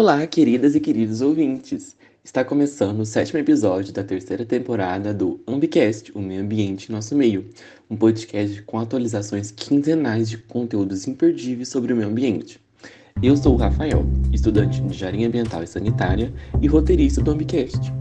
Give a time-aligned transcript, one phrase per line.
[0.00, 1.96] Olá, queridas e queridos ouvintes!
[2.22, 7.50] Está começando o sétimo episódio da terceira temporada do Ambicast, o meio ambiente nosso meio,
[7.90, 12.60] um podcast com atualizações quinzenais de conteúdos imperdíveis sobre o meio ambiente.
[13.20, 17.92] Eu sou o Rafael, estudante de engenharia ambiental e sanitária e roteirista do Ambicast.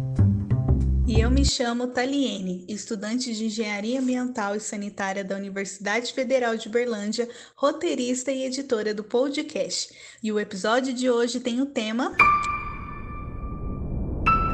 [1.07, 6.67] E eu me chamo Taliene, estudante de Engenharia Ambiental e Sanitária da Universidade Federal de
[6.67, 9.89] Berlândia, roteirista e editora do podcast.
[10.21, 12.13] E o episódio de hoje tem o tema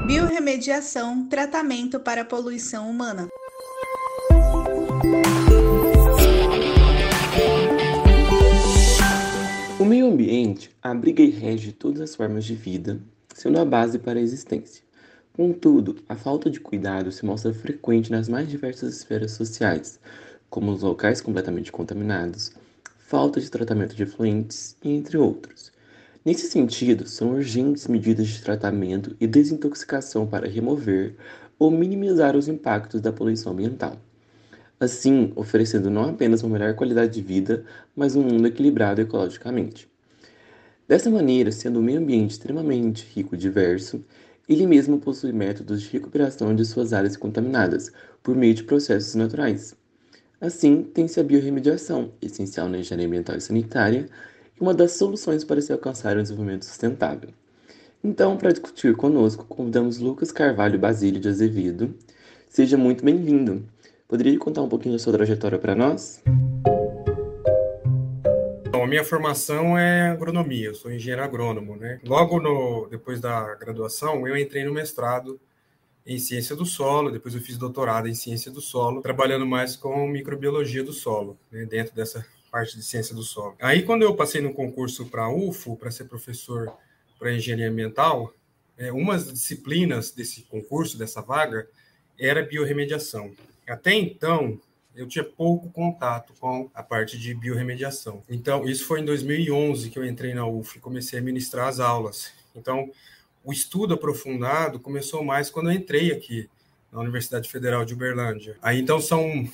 [0.06, 3.30] Biorremediação, tratamento para a poluição humana.
[9.80, 13.02] O meio ambiente abriga e rege todas as formas de vida,
[13.34, 14.83] sendo a base para a existência.
[15.36, 20.00] Contudo, a falta de cuidado se mostra frequente nas mais diversas esferas sociais,
[20.48, 22.52] como os locais completamente contaminados,
[23.00, 25.72] falta de tratamento de efluentes entre outros.
[26.24, 31.16] Nesse sentido, são urgentes medidas de tratamento e desintoxicação para remover
[31.58, 33.98] ou minimizar os impactos da poluição ambiental.
[34.80, 37.66] Assim, oferecendo não apenas uma melhor qualidade de vida,
[37.96, 39.92] mas um mundo equilibrado ecologicamente.
[40.88, 44.06] Dessa maneira, sendo o meio ambiente extremamente rico e diverso,
[44.48, 47.92] ele mesmo possui métodos de recuperação de suas áreas contaminadas
[48.22, 49.76] por meio de processos naturais.
[50.40, 54.10] Assim, tem-se a biorremediação, essencial na engenharia ambiental e sanitária,
[54.58, 57.30] e uma das soluções para se alcançar o desenvolvimento sustentável.
[58.04, 61.96] Então, para discutir conosco, convidamos Lucas Carvalho Basílio de Azevedo.
[62.50, 63.64] Seja muito bem-vindo.
[64.06, 66.22] Poderia contar um pouquinho da sua trajetória para nós?
[68.82, 72.00] A minha formação é agronomia, eu sou engenheiro agrônomo, né?
[72.04, 75.40] Logo no, depois da graduação, eu entrei no mestrado
[76.06, 80.08] em ciência do solo, depois eu fiz doutorado em ciência do solo, trabalhando mais com
[80.08, 83.56] microbiologia do solo, né, dentro dessa parte de ciência do solo.
[83.62, 86.72] Aí, quando eu passei no concurso para a UFO, para ser professor
[87.18, 88.34] para engenharia ambiental,
[88.78, 91.68] é, uma das disciplinas desse concurso, dessa vaga,
[92.20, 93.32] era biorremediação.
[93.68, 94.60] Até então,
[94.96, 98.24] eu tinha pouco contato com a parte de biorremediação.
[98.30, 101.80] Então, isso foi em 2011 que eu entrei na UF e comecei a ministrar as
[101.80, 102.32] aulas.
[102.56, 102.92] Então,
[103.44, 106.50] o estudo aprofundado começou mais quando eu entrei aqui
[106.92, 108.56] na Universidade Federal de Uberlândia.
[108.62, 109.50] Aí, então, são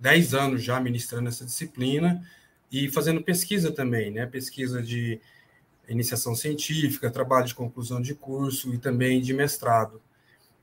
[0.00, 2.26] 10 anos já ministrando essa disciplina
[2.70, 4.26] e fazendo pesquisa também, né?
[4.26, 5.20] Pesquisa de
[5.88, 10.00] iniciação científica, trabalho de conclusão de curso e também de mestrado.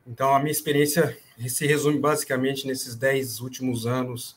[0.08, 4.36] Então, a minha experiência se resume basicamente nesses dez últimos anos,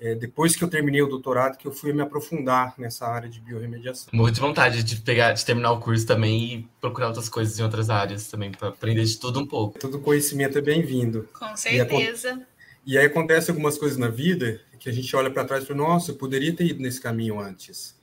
[0.00, 3.38] é, depois que eu terminei o doutorado, que eu fui me aprofundar nessa área de
[3.40, 4.08] biorremediação.
[4.12, 7.62] Morro de vontade de pegar, de terminar o curso também e procurar outras coisas em
[7.62, 9.78] outras áreas também, para aprender de tudo um pouco.
[9.78, 11.28] Todo conhecimento é bem-vindo.
[11.34, 12.40] Com certeza.
[12.86, 15.66] E, e aí acontece algumas coisas na vida que a gente olha para trás e
[15.66, 17.94] fala, nossa, eu poderia ter ido nesse caminho antes.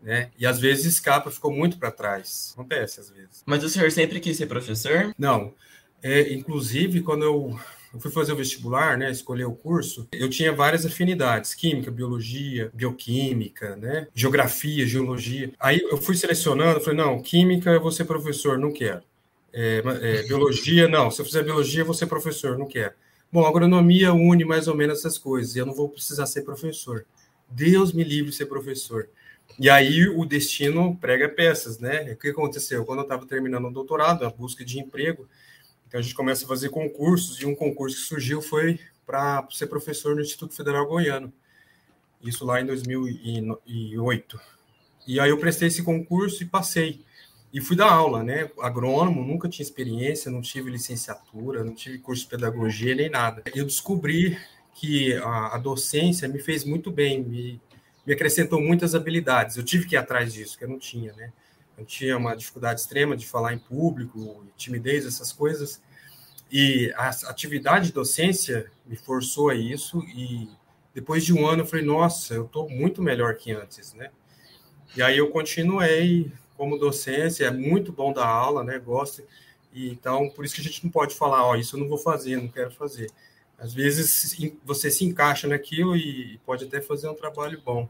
[0.00, 0.30] Né?
[0.38, 2.52] E às vezes escapa, ficou muito para trás.
[2.54, 3.42] Acontece às vezes.
[3.44, 5.14] Mas o senhor sempre quis ser professor?
[5.18, 5.52] Não.
[6.02, 7.58] É, inclusive, quando eu,
[8.00, 13.76] fui fazer o vestibular, né, escolher o curso, eu tinha várias afinidades: química, biologia, bioquímica,
[13.76, 15.52] né, geografia, geologia.
[15.60, 19.02] Aí eu fui selecionando, falei: não, química eu vou ser professor, não quero.
[19.52, 21.10] É, é, biologia, não.
[21.10, 22.94] Se eu fizer biologia, eu vou ser professor, não quero.
[23.30, 27.06] Bom, agronomia une mais ou menos essas coisas, eu não vou precisar ser professor.
[27.48, 29.08] Deus me livre de ser professor.
[29.58, 32.12] E aí o destino prega peças, né?
[32.12, 32.84] O que aconteceu?
[32.84, 35.28] Quando eu estava terminando o doutorado, a busca de emprego,
[35.92, 39.66] então a gente começa a fazer concursos, e um concurso que surgiu foi para ser
[39.66, 41.30] professor no Instituto Federal Goiano.
[42.22, 44.40] Isso lá em 2008.
[45.06, 47.04] E aí eu prestei esse concurso e passei.
[47.52, 48.50] E fui dar aula, né?
[48.60, 53.42] Agrônomo, nunca tinha experiência, não tive licenciatura, não tive curso de pedagogia nem nada.
[53.54, 54.38] Eu descobri
[54.74, 57.60] que a, docência me fez muito bem, me,
[58.06, 59.58] me acrescentou muitas habilidades.
[59.58, 61.34] Eu tive que ir atrás disso, que eu não tinha, né?
[61.76, 65.82] Eu tinha uma dificuldade extrema de falar em público, timidez, essas coisas.
[66.50, 70.48] E a atividade de docência me forçou a isso e
[70.94, 74.10] depois de um ano eu falei, nossa, eu estou muito melhor que antes, né?
[74.94, 78.78] E aí eu continuei como docência, é muito bom dar aula, né?
[78.78, 79.22] Gosto.
[79.72, 81.88] E, então, por isso que a gente não pode falar, ó, oh, isso eu não
[81.88, 83.10] vou fazer, não quero fazer.
[83.58, 87.88] Às vezes você se encaixa naquilo e pode até fazer um trabalho bom.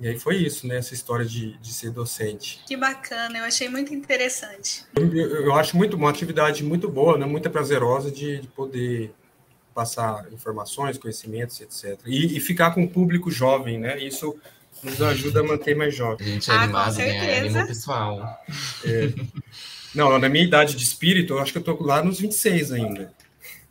[0.00, 0.78] E aí foi isso, né?
[0.78, 2.62] Essa história de, de ser docente.
[2.66, 4.84] Que bacana, eu achei muito interessante.
[4.96, 7.26] Eu, eu acho muito uma atividade muito boa, né?
[7.26, 9.12] Muito prazerosa de, de poder
[9.74, 12.00] passar informações, conhecimentos, etc.
[12.06, 14.02] E, e, ficar com o público jovem, né?
[14.02, 14.34] Isso
[14.82, 16.26] nos ajuda a manter mais jovem.
[16.26, 17.38] A gente é ah, animado, né?
[17.38, 18.44] Anima o pessoal.
[18.84, 19.12] É.
[19.94, 23.12] Não, na minha idade de espírito, eu acho que eu tô lá nos 26 ainda.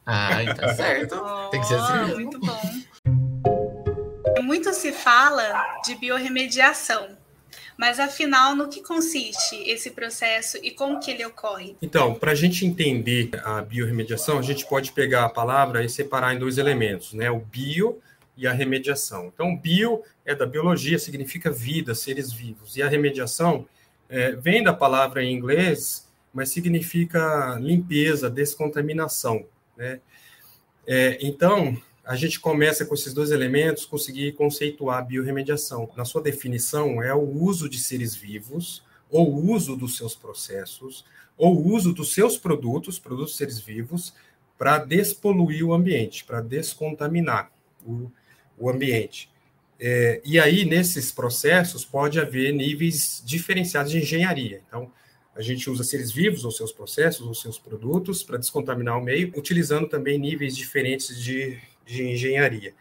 [0.06, 1.16] Ah, tá certo.
[1.16, 2.14] Oh, Tem que ser assim.
[2.14, 2.79] Muito bom
[4.50, 7.16] muito se fala de biorremediação,
[7.78, 11.78] Mas afinal, no que consiste esse processo e como que ele ocorre?
[11.82, 16.34] Então, para a gente entender a biorremediação, a gente pode pegar a palavra e separar
[16.34, 17.30] em dois elementos, né?
[17.32, 18.02] O bio
[18.36, 19.32] e a remediação.
[19.34, 23.66] Então, bio é da biologia, significa vida, seres vivos, e a remediação
[24.10, 29.46] é, vem da palavra em inglês, mas significa limpeza, descontaminação,
[29.78, 30.02] né?
[30.86, 31.80] É, então,
[32.10, 35.88] a gente começa com esses dois elementos, conseguir conceituar a biorremediação.
[35.96, 41.06] Na sua definição, é o uso de seres vivos, ou uso dos seus processos,
[41.38, 44.12] ou uso dos seus produtos, produtos seres vivos,
[44.58, 47.52] para despoluir o ambiente, para descontaminar
[47.86, 48.12] o,
[48.58, 49.30] o ambiente.
[49.80, 54.64] É, e aí, nesses processos, pode haver níveis diferenciados de engenharia.
[54.68, 54.92] Então,
[55.36, 59.32] a gente usa seres vivos, ou seus processos, ou seus produtos, para descontaminar o meio,
[59.38, 62.74] utilizando também níveis diferentes de de engenharia.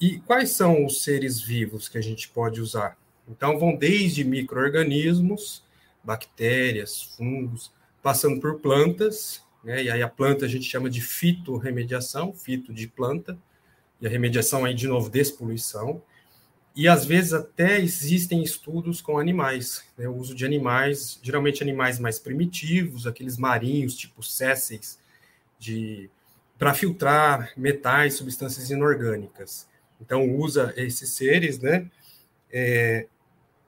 [0.00, 2.96] E quais são os seres vivos que a gente pode usar?
[3.28, 5.64] Então, vão desde micro-organismos,
[6.02, 7.72] bactérias, fungos,
[8.02, 9.84] passando por plantas, né?
[9.84, 13.38] e aí a planta a gente chama de fitorremediação, fito de planta,
[14.00, 16.02] e a remediação aí, de novo, despoluição.
[16.76, 20.06] E às vezes até existem estudos com animais, né?
[20.06, 24.98] o uso de animais, geralmente animais mais primitivos, aqueles marinhos, tipo césseis,
[25.58, 26.10] de
[26.58, 29.66] para filtrar metais, substâncias inorgânicas.
[30.00, 31.90] Então usa esses seres, né?
[32.52, 33.06] É,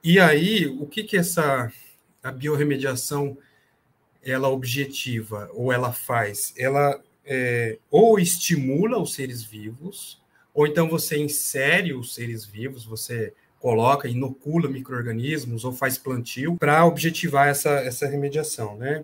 [0.03, 1.71] e aí o que que essa
[2.23, 3.37] a biorremediação
[4.23, 6.53] ela objetiva ou ela faz?
[6.57, 10.21] Ela é, ou estimula os seres vivos,
[10.53, 16.85] ou então você insere os seres vivos, você coloca, inocula micro-organismos ou faz plantio para
[16.85, 19.03] objetivar essa, essa remediação, né?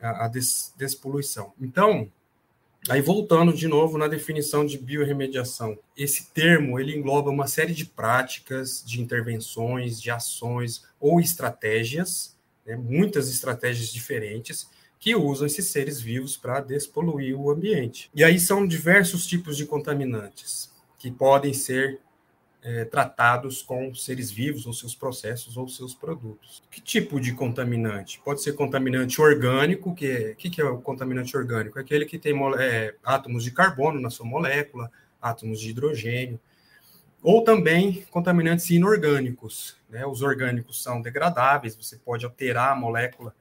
[0.00, 1.52] A, a des, despoluição.
[1.60, 2.10] Então,
[2.88, 7.84] Aí voltando de novo na definição de biorremediação, esse termo ele engloba uma série de
[7.84, 14.68] práticas, de intervenções, de ações ou estratégias, né, muitas estratégias diferentes
[15.00, 18.10] que usam esses seres vivos para despoluir o ambiente.
[18.14, 22.00] E aí são diversos tipos de contaminantes que podem ser
[22.68, 26.62] é, tratados com seres vivos, ou seus processos, ou seus produtos.
[26.70, 28.20] Que tipo de contaminante?
[28.22, 31.78] Pode ser contaminante orgânico, que é, que, que é o contaminante orgânico?
[31.78, 36.38] É aquele que tem é, átomos de carbono na sua molécula, átomos de hidrogênio,
[37.22, 39.78] ou também contaminantes inorgânicos.
[39.88, 40.04] Né?
[40.06, 43.34] Os orgânicos são degradáveis, você pode alterar a molécula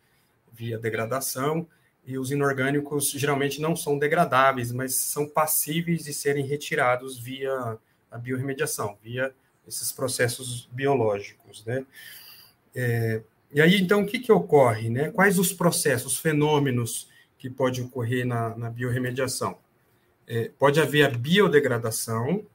[0.53, 1.67] via degradação,
[2.05, 7.77] e os inorgânicos geralmente não são degradáveis, mas são passíveis de serem retirados via
[8.11, 9.33] a biorremediação, via
[9.67, 11.85] esses processos biológicos, né?
[12.75, 13.21] É,
[13.51, 15.09] e aí, então, o que, que ocorre, né?
[15.09, 19.57] Quais os processos, fenômenos que pode ocorrer na, na biorremediação?
[20.27, 22.45] É, pode haver a biodegradação,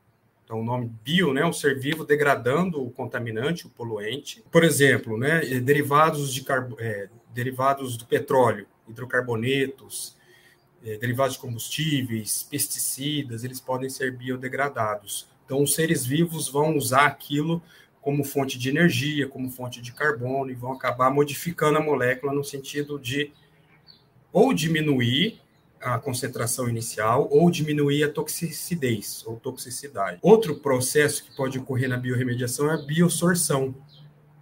[0.44, 4.44] então o nome bio, né, o ser vivo degradando o contaminante, o poluente.
[4.50, 10.14] Por exemplo, né, derivados, de carbo, é, derivados do petróleo, hidrocarbonetos,
[10.84, 15.31] é, derivados de combustíveis, pesticidas, eles podem ser biodegradados.
[15.52, 17.62] Então, os seres vivos vão usar aquilo
[18.00, 22.43] como fonte de energia, como fonte de carbono, e vão acabar modificando a molécula no
[22.43, 23.31] sentido de
[24.32, 25.38] ou diminuir
[25.78, 30.19] a concentração inicial ou diminuir a toxicidez ou toxicidade.
[30.22, 33.75] Outro processo que pode ocorrer na biorremediação é a biosorção,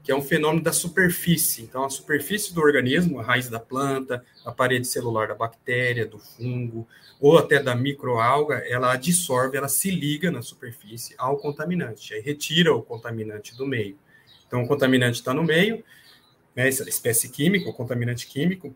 [0.02, 1.62] que é um fenômeno da superfície.
[1.62, 6.18] Então, a superfície do organismo, a raiz da planta, a parede celular da bactéria, do
[6.18, 6.88] fungo,
[7.20, 12.74] ou até da microalga, ela absorve, ela se liga na superfície ao contaminante, aí retira
[12.74, 13.98] o contaminante do meio.
[14.46, 15.84] Então, o contaminante está no meio,
[16.56, 18.74] né, essa espécie química, o contaminante químico,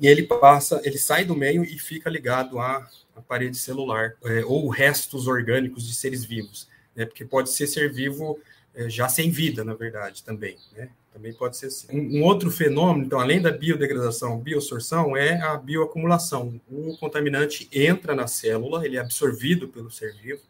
[0.00, 4.44] e ele passa, ele sai do meio e fica ligado à, à parede celular, é,
[4.44, 8.38] ou restos orgânicos de seres vivos, né, porque pode ser ser vivo
[8.88, 10.90] já sem vida, na verdade, também, né?
[11.12, 11.86] Também pode ser assim.
[11.90, 16.60] Um, um, outro fenômeno, então, além da biodegradação, biosorção, é a bioacumulação.
[16.70, 20.40] O contaminante entra na célula, ele é absorvido pelo ser vivo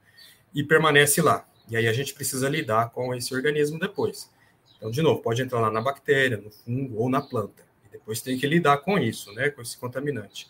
[0.54, 1.46] e permanece lá.
[1.68, 4.30] E aí a gente precisa lidar com esse organismo depois.
[4.76, 7.62] Então, de novo, pode entrar lá na bactéria, no fungo ou na planta.
[7.86, 10.48] E depois tem que lidar com isso, né, com esse contaminante.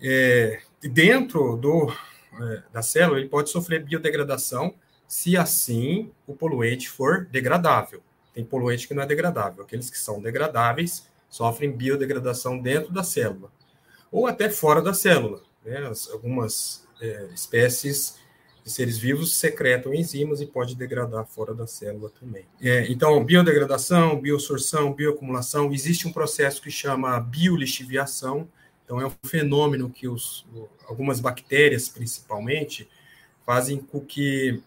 [0.00, 1.92] É, dentro do,
[2.40, 4.74] é, da célula, ele pode sofrer biodegradação,
[5.12, 8.00] se assim o poluente for degradável.
[8.32, 9.62] Tem poluente que não é degradável.
[9.62, 13.52] Aqueles que são degradáveis sofrem biodegradação dentro da célula
[14.10, 15.42] ou até fora da célula.
[15.62, 15.78] Né?
[16.10, 18.16] algumas é, espécies
[18.64, 22.46] de seres vivos secretam enzimas e pode degradar fora da célula também.
[22.58, 28.48] É, então, biodegradação, biosorção, bioacumulação, existe um processo que chama biolixiviação.
[28.82, 30.46] Então, é um fenômeno que os,
[30.88, 32.88] algumas bactérias, principalmente,
[33.44, 34.62] fazem com que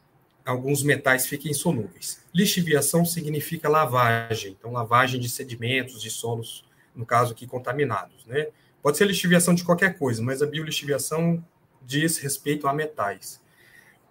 [0.45, 2.21] alguns metais fiquem solúveis.
[2.33, 6.63] Lixiviação significa lavagem, então lavagem de sedimentos, de solos,
[6.95, 8.47] no caso aqui contaminados, né?
[8.81, 11.43] Pode ser lixiviação de qualquer coisa, mas a biolixiviação
[11.81, 13.41] diz respeito a metais.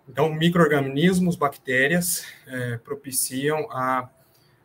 [0.09, 4.11] Então, microorganismos, bactérias, é, propiciam a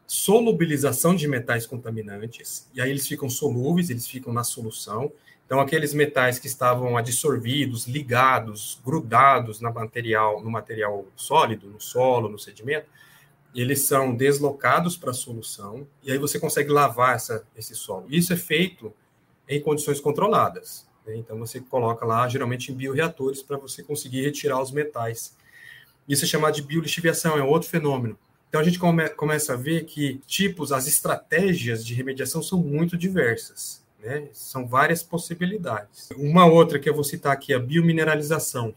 [0.06, 5.12] solubilização de metais contaminantes, e aí eles ficam solúveis, eles ficam na solução.
[5.50, 12.30] Então, aqueles metais que estavam adsorvidos, ligados, grudados no material, no material sólido, no solo,
[12.30, 12.86] no sedimento,
[13.56, 18.06] eles são deslocados para a solução, e aí você consegue lavar essa, esse solo.
[18.12, 18.94] Isso é feito
[19.48, 20.88] em condições controladas.
[21.04, 21.16] Né?
[21.16, 25.36] Então, você coloca lá, geralmente em bioreatores, para você conseguir retirar os metais.
[26.08, 28.16] Isso é chamado de biolixiviação, é outro fenômeno.
[28.50, 32.96] Então a gente come, começa a ver que tipos, as estratégias de remediação são muito
[32.96, 34.30] diversas, né?
[34.32, 36.10] São várias possibilidades.
[36.16, 38.74] Uma outra que eu vou citar aqui é a biomineralização.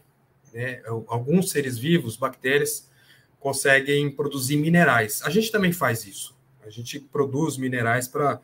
[0.53, 0.81] Né?
[1.07, 2.89] Alguns seres vivos, bactérias,
[3.39, 5.21] conseguem produzir minerais.
[5.23, 6.35] A gente também faz isso.
[6.65, 8.39] A gente produz minerais para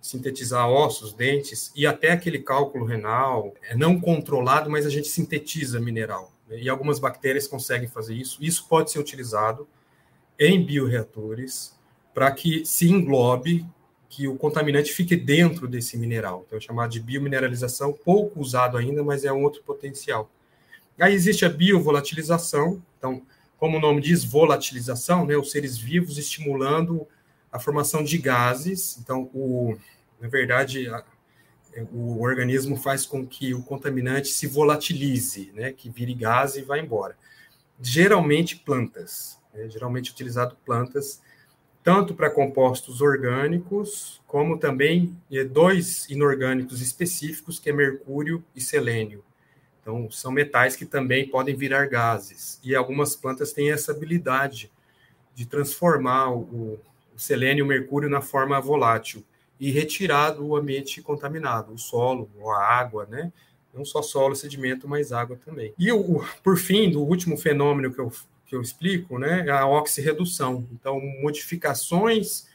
[0.00, 3.54] sintetizar ossos, dentes e até aquele cálculo renal.
[3.62, 6.32] É não controlado, mas a gente sintetiza mineral.
[6.48, 6.60] Né?
[6.60, 8.38] E algumas bactérias conseguem fazer isso.
[8.42, 9.66] Isso pode ser utilizado
[10.38, 11.74] em bioreatores
[12.12, 13.66] para que se englobe
[14.14, 16.44] que o contaminante fique dentro desse mineral.
[16.46, 20.30] Então, é chamado de biomineralização, pouco usado ainda, mas é um outro potencial.
[21.00, 23.22] Aí existe a biovolatilização, então,
[23.58, 27.04] como o nome diz, volatilização, né, os seres vivos estimulando
[27.50, 28.98] a formação de gases.
[28.98, 29.76] Então, o,
[30.20, 31.02] na verdade, a,
[31.92, 36.78] o organismo faz com que o contaminante se volatilize, né, que vire gás e vá
[36.78, 37.16] embora.
[37.80, 41.20] Geralmente plantas é geralmente utilizado plantas
[41.84, 49.22] tanto para compostos orgânicos, como também é, dois inorgânicos específicos, que é mercúrio e selênio.
[49.82, 52.58] Então, são metais que também podem virar gases.
[52.64, 54.72] E algumas plantas têm essa habilidade
[55.34, 56.80] de transformar o,
[57.14, 59.22] o selênio e o mercúrio na forma volátil
[59.60, 63.30] e retirar do ambiente contaminado, o solo, a água, né?
[63.74, 65.74] Não só solo, sedimento, mas água também.
[65.78, 68.10] E, o, por fim, do último fenômeno que eu
[68.46, 70.66] que eu explico, né, é a oxirredução.
[70.72, 72.46] Então, modificações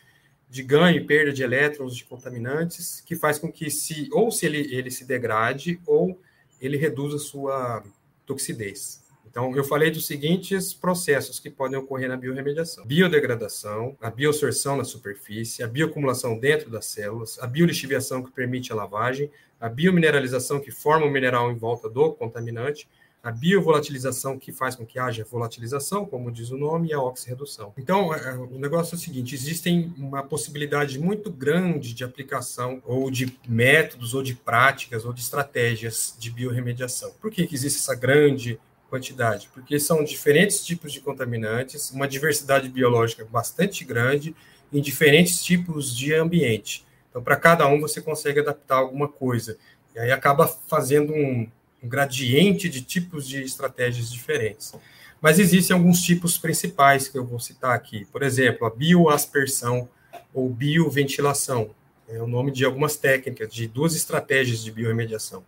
[0.50, 4.46] de ganho e perda de elétrons de contaminantes que faz com que se ou se
[4.46, 6.20] ele, ele se degrade ou
[6.60, 7.84] ele reduza sua
[8.26, 9.04] toxidez.
[9.30, 14.84] Então, eu falei dos seguintes processos que podem ocorrer na biorremediação: biodegradação, a biosorção na
[14.84, 19.30] superfície, a bioacumulação dentro das células, a biolixiviação que permite a lavagem,
[19.60, 22.90] a biomineralização que forma o mineral em volta do contaminante,
[23.22, 27.74] a biovolatilização que faz com que haja volatilização, como diz o nome, e a oxirredução.
[27.78, 32.82] Então, é, é, o negócio é o seguinte: existem uma possibilidade muito grande de aplicação
[32.86, 37.12] ou de métodos, ou de práticas, ou de estratégias de biorremediação.
[37.20, 38.60] Por que, que existe essa grande
[38.90, 39.50] quantidade?
[39.54, 44.34] Porque são diferentes tipos de contaminantes, uma diversidade biológica bastante grande
[44.72, 46.86] em diferentes tipos de ambiente.
[47.10, 49.58] Então, para cada um, você consegue adaptar alguma coisa.
[49.96, 51.50] E aí acaba fazendo um,
[51.82, 54.74] um gradiente de tipos de estratégias diferentes.
[55.22, 58.06] Mas existem alguns tipos principais que eu vou citar aqui.
[58.06, 59.90] Por exemplo, a bioaspersão
[60.34, 61.72] ou bioventilação.
[62.08, 65.44] É o nome de algumas técnicas, de duas estratégias de biorremediação.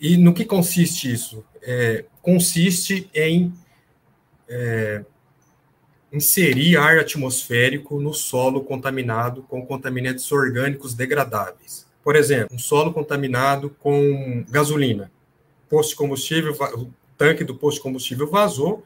[0.00, 1.44] E no que consiste isso?
[1.60, 3.52] É, consiste em
[4.48, 5.04] é,
[6.12, 11.81] inserir ar atmosférico no solo contaminado com contaminantes orgânicos degradáveis.
[12.02, 15.10] Por exemplo, um solo contaminado com gasolina.
[15.68, 18.84] Posto de combustível, o tanque do posto de combustível vazou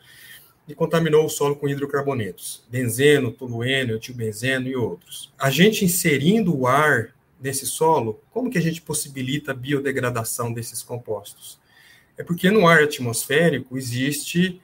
[0.69, 5.33] e contaminou o solo com hidrocarbonetos, benzeno, tolueno, etilbenzeno e outros.
[5.39, 10.83] A gente inserindo o ar nesse solo, como que a gente possibilita a biodegradação desses
[10.83, 11.59] compostos?
[12.19, 14.61] É porque no ar atmosférico existe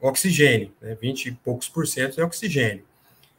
[0.00, 0.96] oxigênio, né?
[1.00, 2.84] 20 e poucos por cento é oxigênio.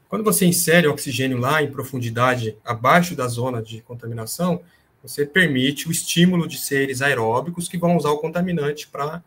[0.09, 4.61] Quando você insere oxigênio lá em profundidade abaixo da zona de contaminação,
[5.03, 9.21] você permite o estímulo de seres aeróbicos que vão usar o contaminante para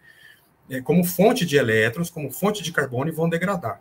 [0.71, 3.81] é, como fonte de elétrons, como fonte de carbono e vão degradar.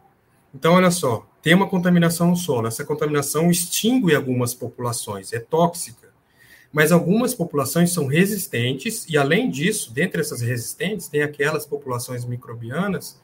[0.54, 2.68] Então, olha só, tem uma contaminação no solo.
[2.68, 6.10] Essa contaminação extingue algumas populações, é tóxica.
[6.72, 13.20] Mas algumas populações são resistentes, e além disso, dentre essas resistentes, tem aquelas populações microbianas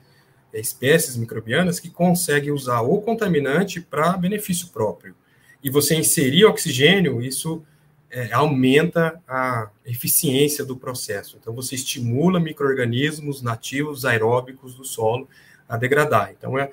[0.60, 5.16] espécies microbianas que conseguem usar o contaminante para benefício próprio.
[5.64, 7.64] E você inserir oxigênio, isso
[8.10, 11.38] é, aumenta a eficiência do processo.
[11.42, 15.28] Então, você estimula micro-organismos nativos aeróbicos do solo
[15.68, 16.32] a degradar.
[16.38, 16.70] Então, é,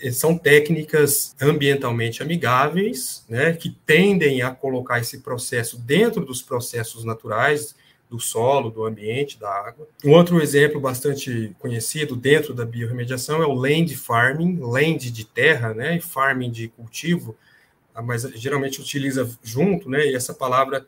[0.00, 7.04] é, são técnicas ambientalmente amigáveis, né, que tendem a colocar esse processo dentro dos processos
[7.04, 7.74] naturais
[8.08, 9.88] do solo, do ambiente, da água.
[10.04, 15.74] Um outro exemplo bastante conhecido dentro da biorremediação é o land farming, land de terra,
[15.74, 17.36] né, e farming de cultivo,
[17.94, 20.86] ah, mas geralmente utiliza junto, né, e essa palavra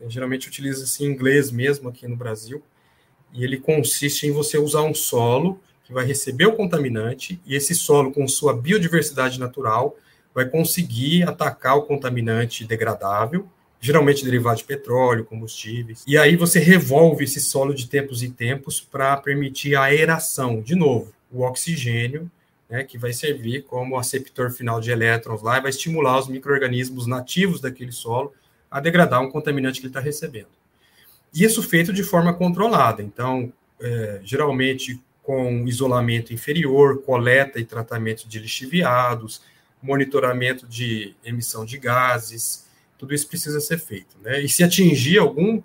[0.00, 2.62] eh, geralmente utiliza-se em inglês mesmo aqui no Brasil,
[3.32, 7.74] e ele consiste em você usar um solo que vai receber o contaminante, e esse
[7.74, 9.96] solo, com sua biodiversidade natural,
[10.32, 13.48] vai conseguir atacar o contaminante degradável,
[13.84, 16.02] geralmente derivado de petróleo, combustíveis.
[16.06, 20.74] E aí você revolve esse solo de tempos em tempos para permitir a aeração, de
[20.74, 22.30] novo, o oxigênio,
[22.66, 27.06] né, que vai servir como aceptor final de elétrons lá e vai estimular os micro-organismos
[27.06, 28.32] nativos daquele solo
[28.70, 30.48] a degradar um contaminante que ele está recebendo.
[31.34, 33.02] Isso feito de forma controlada.
[33.02, 39.42] Então, é, geralmente com isolamento inferior, coleta e tratamento de lixiviados,
[39.82, 42.64] monitoramento de emissão de gases,
[42.98, 44.16] tudo isso precisa ser feito.
[44.22, 44.42] Né?
[44.42, 45.62] E se atingir algum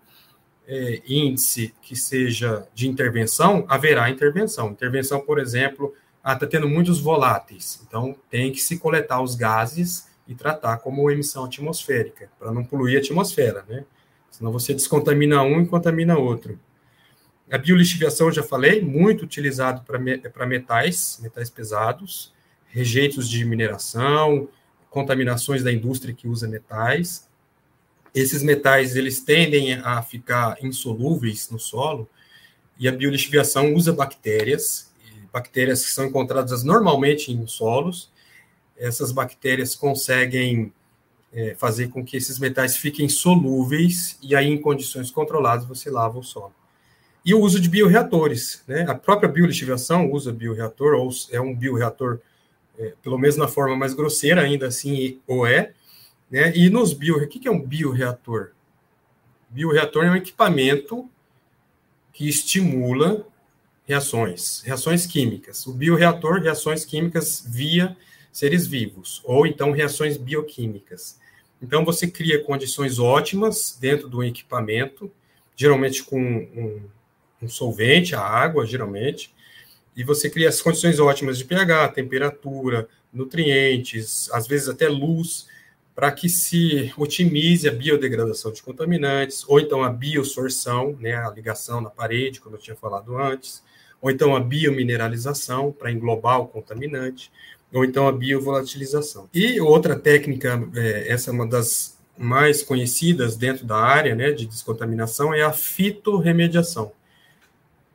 [0.67, 4.69] é, índice que seja de intervenção, haverá intervenção.
[4.69, 10.07] Intervenção, por exemplo, está ah, tendo muitos voláteis, então tem que se coletar os gases
[10.27, 13.83] e tratar como emissão atmosférica, para não poluir a atmosfera, né?
[14.29, 16.59] Senão você descontamina um e contamina outro.
[17.51, 22.31] A biolixiviação, eu já falei, muito utilizado para metais, metais pesados,
[22.67, 24.48] rejeitos de mineração,
[24.89, 27.27] contaminações da indústria que usa metais.
[28.13, 32.10] Esses metais eles tendem a ficar insolúveis no solo
[32.77, 34.91] e a biolixiviação usa bactérias,
[35.31, 38.12] bactérias que são encontradas normalmente em solos.
[38.77, 40.74] Essas bactérias conseguem
[41.31, 46.17] é, fazer com que esses metais fiquem solúveis e aí em condições controladas você lava
[46.17, 46.53] o solo.
[47.24, 48.86] E o uso de bioreatores, né?
[48.88, 52.19] A própria biolixiviação usa bioreator ou é um bioreator
[52.79, 55.74] é, pelo menos na forma mais grosseira, ainda assim ou é.
[56.31, 56.55] Né?
[56.55, 58.51] E nos bio, o que é um bioreator?
[59.50, 61.09] Bioreator é um equipamento
[62.13, 63.27] que estimula
[63.86, 65.65] reações, reações químicas.
[65.67, 67.98] O bioreator, reações químicas via
[68.31, 71.19] seres vivos, ou então reações bioquímicas.
[71.62, 75.12] Então, você cria condições ótimas dentro do equipamento,
[75.56, 76.82] geralmente com um,
[77.41, 79.34] um solvente, a água, geralmente,
[79.99, 85.45] e você cria as condições ótimas de pH, temperatura, nutrientes, às vezes até luz,
[85.93, 91.81] para que se otimize a biodegradação de contaminantes, ou então a biosorção, né, a ligação
[91.81, 93.62] na parede, como eu tinha falado antes,
[94.01, 97.29] ou então a biomineralização, para englobar o contaminante,
[97.73, 99.27] ou então a biovolatilização.
[99.33, 104.45] E outra técnica, é, essa é uma das mais conhecidas dentro da área né, de
[104.45, 106.93] descontaminação, é a fitorremediação.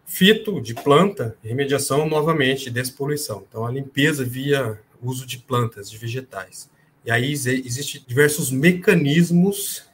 [0.07, 3.45] Fito, de planta, remediação novamente, despoluição.
[3.49, 6.71] Então, a limpeza via uso de plantas, de vegetais.
[7.05, 9.85] E aí existem diversos mecanismos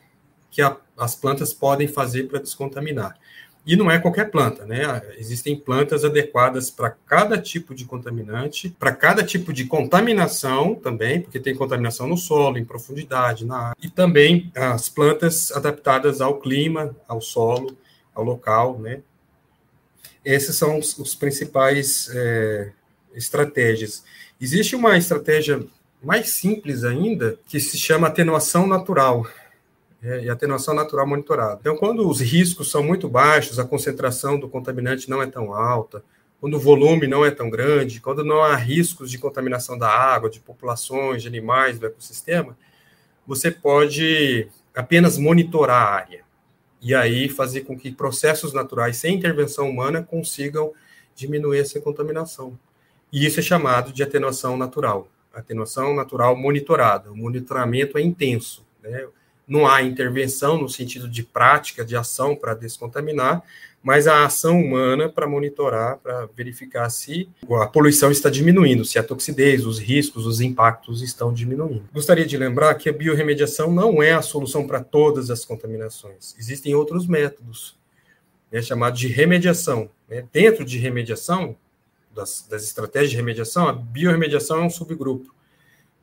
[0.50, 3.18] que a, as plantas podem fazer para descontaminar.
[3.66, 5.02] E não é qualquer planta, né?
[5.18, 11.38] Existem plantas adequadas para cada tipo de contaminante, para cada tipo de contaminação também, porque
[11.38, 16.96] tem contaminação no solo, em profundidade, na água, e também as plantas adaptadas ao clima,
[17.06, 17.76] ao solo,
[18.14, 19.02] ao local, né?
[20.24, 22.72] Esses são os, os principais é,
[23.14, 24.04] estratégias.
[24.40, 25.64] Existe uma estratégia
[26.02, 29.26] mais simples ainda, que se chama atenuação natural,
[30.02, 31.58] é, e atenuação natural monitorada.
[31.60, 36.02] Então, quando os riscos são muito baixos, a concentração do contaminante não é tão alta,
[36.40, 40.30] quando o volume não é tão grande, quando não há riscos de contaminação da água,
[40.30, 42.56] de populações, de animais do ecossistema,
[43.26, 46.29] você pode apenas monitorar a área
[46.80, 50.72] e aí fazer com que processos naturais sem intervenção humana consigam
[51.14, 52.58] diminuir essa contaminação.
[53.12, 57.10] E isso é chamado de atenuação natural, atenuação natural monitorada.
[57.10, 59.06] O monitoramento é intenso, né?
[59.46, 63.42] Não há intervenção no sentido de prática, de ação para descontaminar,
[63.82, 67.28] mas a ação humana para monitorar, para verificar se
[67.62, 71.88] a poluição está diminuindo, se a toxidez, os riscos, os impactos estão diminuindo.
[71.92, 76.34] Gostaria de lembrar que a biorremediação não é a solução para todas as contaminações.
[76.38, 77.78] Existem outros métodos,
[78.52, 79.88] né, chamados de remediação.
[80.08, 80.26] Né?
[80.30, 81.56] Dentro de remediação,
[82.14, 85.34] das, das estratégias de remediação, a biorremediação é um subgrupo.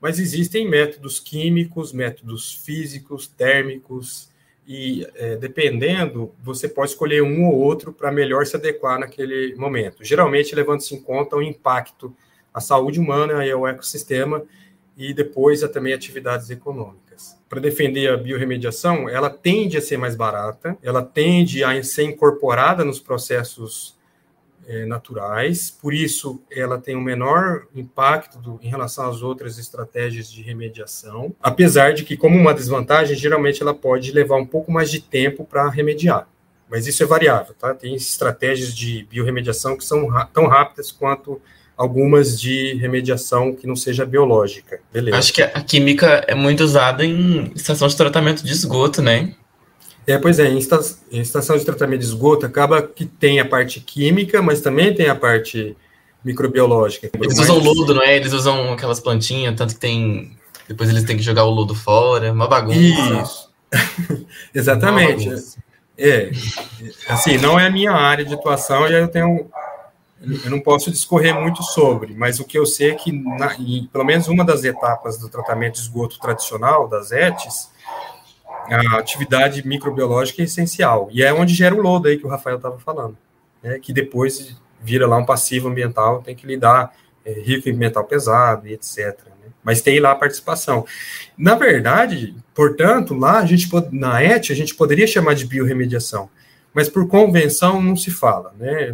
[0.02, 4.30] Mas existem métodos químicos, métodos físicos, térmicos,
[4.68, 10.04] e é, dependendo, você pode escolher um ou outro para melhor se adequar naquele momento.
[10.04, 12.14] Geralmente, levando-se em conta o impacto
[12.54, 14.44] à saúde humana e ao ecossistema
[14.98, 17.38] e depois a, também atividades econômicas.
[17.48, 22.84] Para defender a biorremediação, ela tende a ser mais barata, ela tende a ser incorporada
[22.84, 23.97] nos processos
[24.68, 30.30] é, naturais, por isso ela tem um menor impacto do, em relação às outras estratégias
[30.30, 34.92] de remediação, apesar de que, como uma desvantagem, geralmente ela pode levar um pouco mais
[34.92, 36.28] de tempo para remediar.
[36.70, 37.74] mas isso é variável, tá?
[37.74, 41.42] Tem estratégias de biorremediação que são tão rápidas quanto
[41.78, 44.82] algumas de remediação que não seja biológica.
[44.92, 45.18] Beleza.
[45.18, 49.34] Acho que a química é muito usada em estação de tratamento de esgoto, né?
[50.08, 54.42] É, pois é, em, estação de tratamento de esgoto acaba que tem a parte química,
[54.42, 55.76] mas também tem a parte
[56.24, 57.10] microbiológica.
[57.14, 58.16] Eles usam lodo, não é?
[58.16, 60.38] Eles usam aquelas plantinhas, tanto que tem.
[60.66, 63.22] Depois eles têm que jogar o lodo fora, uma bagunça.
[63.22, 63.50] Isso.
[64.56, 65.28] Exatamente.
[65.28, 65.58] Uma bagunça.
[65.98, 66.32] É,
[67.10, 69.50] assim, não é a minha área de atuação, e eu tenho.
[70.22, 73.88] Eu não posso discorrer muito sobre, mas o que eu sei é que, na, em,
[73.92, 77.70] pelo menos uma das etapas do tratamento de esgoto tradicional, das ETs,
[78.70, 81.10] a atividade microbiológica é essencial.
[81.12, 83.18] E é onde gera o lodo aí que o Rafael estava falando,
[83.62, 86.94] né, que depois vira lá um passivo ambiental, tem que lidar,
[87.26, 88.98] é, rico em metal pesado e etc.
[89.26, 89.50] Né?
[89.64, 90.86] Mas tem lá a participação.
[91.38, 96.30] Na verdade, portanto, lá a gente na ET a gente poderia chamar de biorremediação,
[96.74, 98.94] mas por convenção não se fala, né?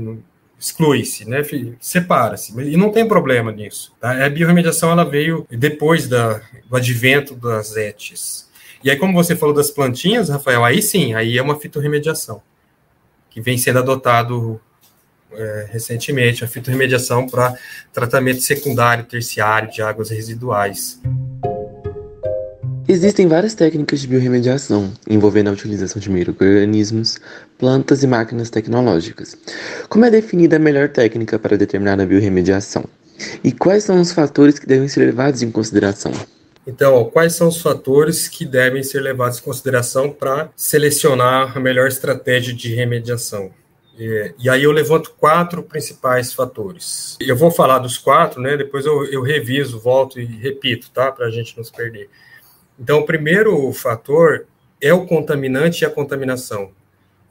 [0.60, 1.42] exclui-se, né?
[1.80, 3.94] separa-se, e não tem problema nisso.
[4.00, 4.26] Tá?
[4.26, 8.50] A biorremediação ela veio depois da, do advento das ETs.
[8.84, 12.41] E aí, como você falou das plantinhas, Rafael, aí sim, aí é uma fitorremediação,
[13.30, 14.60] que vem sendo adotado
[15.32, 17.58] é, recentemente, a fitorremediação para
[17.93, 21.00] tratamento secundário, terciário de águas residuais.
[22.86, 27.17] Existem várias técnicas de biorremediação, envolvendo a utilização de microorganismos,
[27.58, 29.38] plantas e máquinas tecnológicas.
[29.88, 32.84] Como é definida a melhor técnica para determinada biorremediação?
[33.41, 36.12] E quais são os fatores que devem ser levados em consideração?
[36.65, 41.88] Então, quais são os fatores que devem ser levados em consideração para selecionar a melhor
[41.88, 43.52] estratégia de remediação?
[43.99, 47.17] É, e aí eu levanto quatro principais fatores.
[47.19, 48.58] Eu vou falar dos quatro, né?
[48.58, 51.12] Depois eu, eu reviso, volto e repito, tá?
[51.12, 52.10] Para a gente não se perder.
[52.80, 54.47] Então, o primeiro fator
[54.82, 56.71] é o contaminante e a contaminação.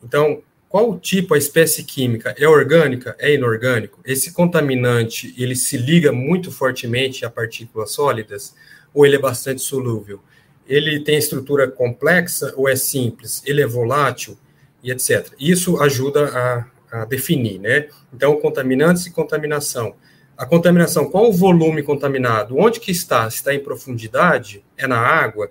[0.02, 2.34] Então, qual o tipo, a espécie química?
[2.38, 3.16] É orgânica?
[3.18, 4.00] É inorgânico?
[4.04, 8.54] Esse contaminante, ele se liga muito fortemente a partículas sólidas?
[8.94, 10.20] Ou ele é bastante solúvel?
[10.66, 13.42] Ele tem estrutura complexa ou é simples?
[13.44, 14.38] Ele é volátil
[14.82, 15.32] e etc.
[15.38, 17.88] Isso ajuda a, a definir, né?
[18.12, 19.94] Então, contaminantes e contaminação.
[20.36, 22.56] A contaminação, qual o volume contaminado?
[22.56, 23.26] Onde que está?
[23.28, 24.64] Está em profundidade?
[24.76, 25.50] É na água?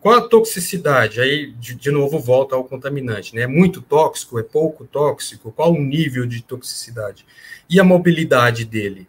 [0.00, 1.20] Qual a toxicidade?
[1.20, 3.34] Aí, de, de, novo, volta ao contaminante.
[3.34, 3.42] Né?
[3.42, 4.38] É muito tóxico?
[4.38, 5.52] É pouco tóxico?
[5.52, 7.26] Qual o nível de toxicidade?
[7.68, 9.06] E a mobilidade dele?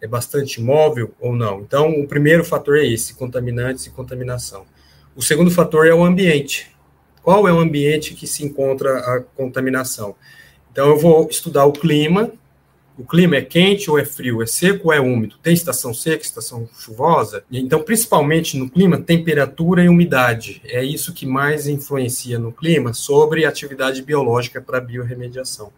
[0.00, 1.60] É bastante móvel ou não.
[1.60, 4.64] Então, o primeiro fator é esse, contaminantes e contaminação.
[5.14, 6.70] O segundo fator é o ambiente.
[7.22, 10.14] Qual é o ambiente que se encontra a contaminação?
[10.72, 12.32] Então, eu vou estudar o clima.
[12.96, 14.42] O clima é quente ou é frio?
[14.42, 15.36] É seco ou é úmido?
[15.42, 17.44] Tem estação seca, estação chuvosa?
[17.50, 20.62] Então, principalmente no clima, temperatura e umidade.
[20.64, 25.72] É isso que mais influencia no clima sobre atividade biológica para biorremediação.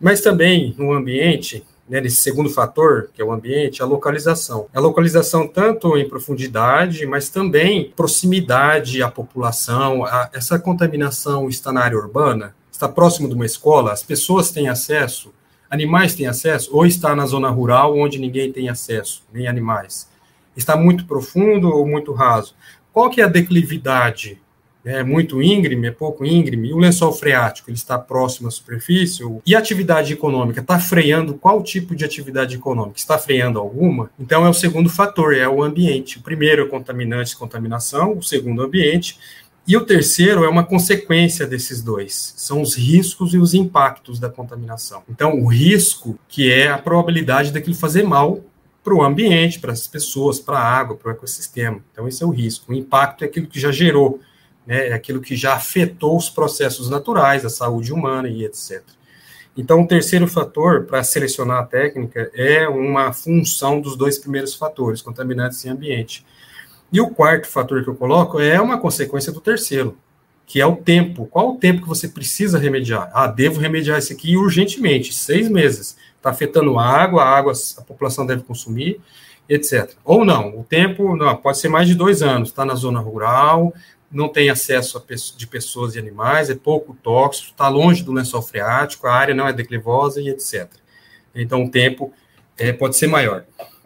[0.00, 4.68] Mas também no ambiente, né, nesse segundo fator, que é o ambiente, a localização.
[4.72, 10.04] A localização tanto em profundidade, mas também proximidade à população.
[10.04, 14.68] A, essa contaminação está na área urbana, está próximo de uma escola, as pessoas têm
[14.68, 15.34] acesso,
[15.68, 20.08] animais têm acesso, ou está na zona rural, onde ninguém tem acesso, nem animais.
[20.56, 22.54] Está muito profundo ou muito raso.
[22.92, 24.39] Qual que é a declividade
[24.84, 29.54] é muito íngreme, é pouco íngreme, o lençol freático ele está próximo à superfície, e
[29.54, 32.98] a atividade econômica está freando qual tipo de atividade econômica?
[32.98, 34.10] Está freando alguma?
[34.18, 36.18] Então é o segundo fator, é o ambiente.
[36.18, 39.18] O primeiro é contaminante e contaminação, o segundo ambiente,
[39.66, 44.28] e o terceiro é uma consequência desses dois, são os riscos e os impactos da
[44.28, 45.02] contaminação.
[45.08, 48.40] Então, o risco, que é a probabilidade daquilo fazer mal
[48.82, 51.80] para o ambiente, para as pessoas, para a água, para o ecossistema.
[51.92, 52.72] Então, esse é o risco.
[52.72, 54.18] O impacto é aquilo que já gerou
[54.70, 58.80] né, é aquilo que já afetou os processos naturais, a saúde humana e etc.
[59.56, 65.02] Então, o terceiro fator para selecionar a técnica é uma função dos dois primeiros fatores,
[65.02, 66.24] contaminantes e ambiente.
[66.92, 69.98] E o quarto fator que eu coloco é uma consequência do terceiro,
[70.46, 71.26] que é o tempo.
[71.26, 73.10] Qual o tempo que você precisa remediar?
[73.12, 75.96] Ah, devo remediar isso aqui urgentemente, seis meses.
[76.16, 79.00] Está afetando a água, a água a população deve consumir,
[79.48, 79.94] etc.
[80.04, 83.74] Ou não, o tempo não, pode ser mais de dois anos, está na zona rural,
[84.10, 85.02] não tem acesso
[85.36, 89.46] de pessoas e animais, é pouco tóxico, está longe do lençol freático, a área não
[89.46, 90.68] é declivosa e etc.
[91.34, 92.12] Então, o tempo
[92.58, 93.44] é, pode ser maior.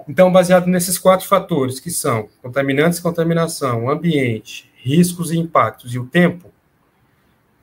[0.08, 6.06] Então, baseado nesses quatro fatores, que são contaminantes contaminação, ambiente, riscos e impactos e o
[6.06, 6.50] tempo,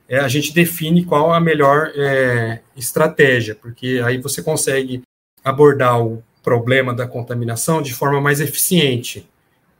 [0.08, 5.02] é, a gente define qual a melhor é, estratégia, porque aí você consegue
[5.44, 9.28] abordar o problema da contaminação de forma mais eficiente,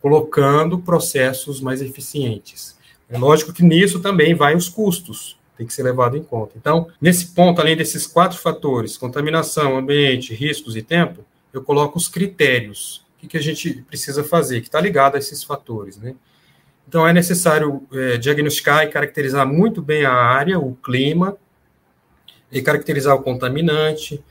[0.02, 2.76] colocando processos mais eficientes.
[3.08, 5.38] É lógico que nisso também vai os custos.
[5.56, 6.54] tem que ser levado em conta.
[6.56, 12.08] Então, nesse ponto, além desses quatro fatores, contaminação, ambiente, riscos e tempo, eu coloco os
[12.08, 13.04] critérios.
[13.16, 16.16] O que, que a gente precisa fazer, que está ligado a esses fatores, né?
[16.88, 21.36] Então, é necessário é, diagnosticar e caracterizar muito bem a área, o clima,
[22.50, 24.22] e caracterizar o contaminante,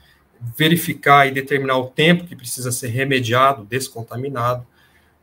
[0.58, 4.66] verificar e determinar o tempo que precisa ser remediado, descontaminado,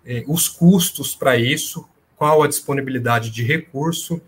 [0.08, 4.22] é, os custos para isso, qual a disponibilidade de recurso,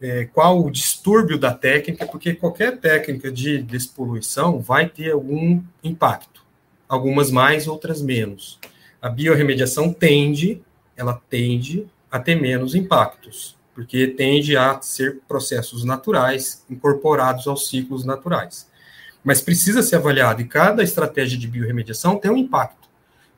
[0.00, 6.42] é, qual o distúrbio da técnica, porque qualquer técnica de despoluição vai ter algum impacto,
[6.88, 8.58] algumas mais, outras menos.
[9.00, 10.62] A biorremediação tende,
[10.96, 18.06] ela tende a ter menos impactos, porque tende a ser processos naturais incorporados aos ciclos
[18.06, 18.68] naturais.
[19.22, 22.79] Mas precisa ser avaliado, e cada estratégia de biorremediação tem um impacto.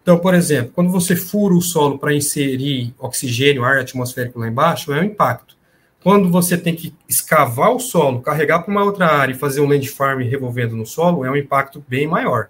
[0.03, 4.93] Então, por exemplo, quando você fura o solo para inserir oxigênio, ar atmosférico lá embaixo,
[4.93, 5.57] é um impacto.
[6.03, 9.69] Quando você tem que escavar o solo, carregar para uma outra área e fazer um
[9.69, 12.49] land farm revolvendo no solo, é um impacto bem maior.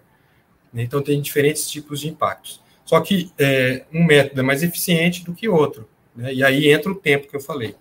[0.74, 2.62] Então, tem diferentes tipos de impactos.
[2.86, 5.86] Só que é, um método é mais eficiente do que outro.
[6.16, 6.32] Né?
[6.32, 7.74] E aí entra o tempo que eu falei.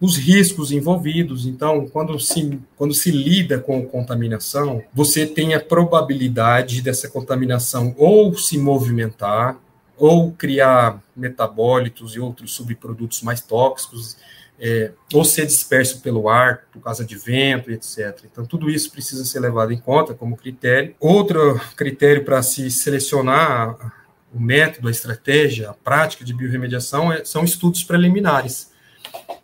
[0.00, 6.80] Os riscos envolvidos, então, quando se, quando se lida com contaminação, você tem a probabilidade
[6.80, 9.60] dessa contaminação ou se movimentar,
[9.98, 14.16] ou criar metabólitos e outros subprodutos mais tóxicos,
[14.58, 18.24] é, ou ser disperso pelo ar por causa de vento, etc.
[18.30, 20.94] Então, tudo isso precisa ser levado em conta como critério.
[20.98, 23.92] Outro critério para se selecionar
[24.32, 28.70] o método, a estratégia, a prática de biorremediação é, são estudos preliminares.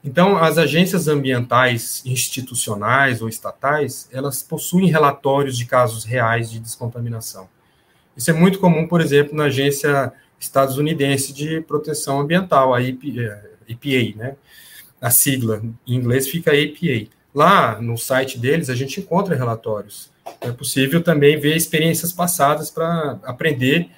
[0.07, 7.49] Então, as agências ambientais institucionais ou estatais, elas possuem relatórios de casos reais de descontaminação.
[8.17, 14.15] Isso é muito comum, por exemplo, na agência estadunidense de proteção ambiental, a EPA, é,
[14.15, 14.37] né?
[15.01, 17.11] A sigla em inglês fica EPA.
[17.35, 20.09] Lá no site deles a gente encontra relatórios.
[20.41, 23.91] É possível também ver experiências passadas para aprender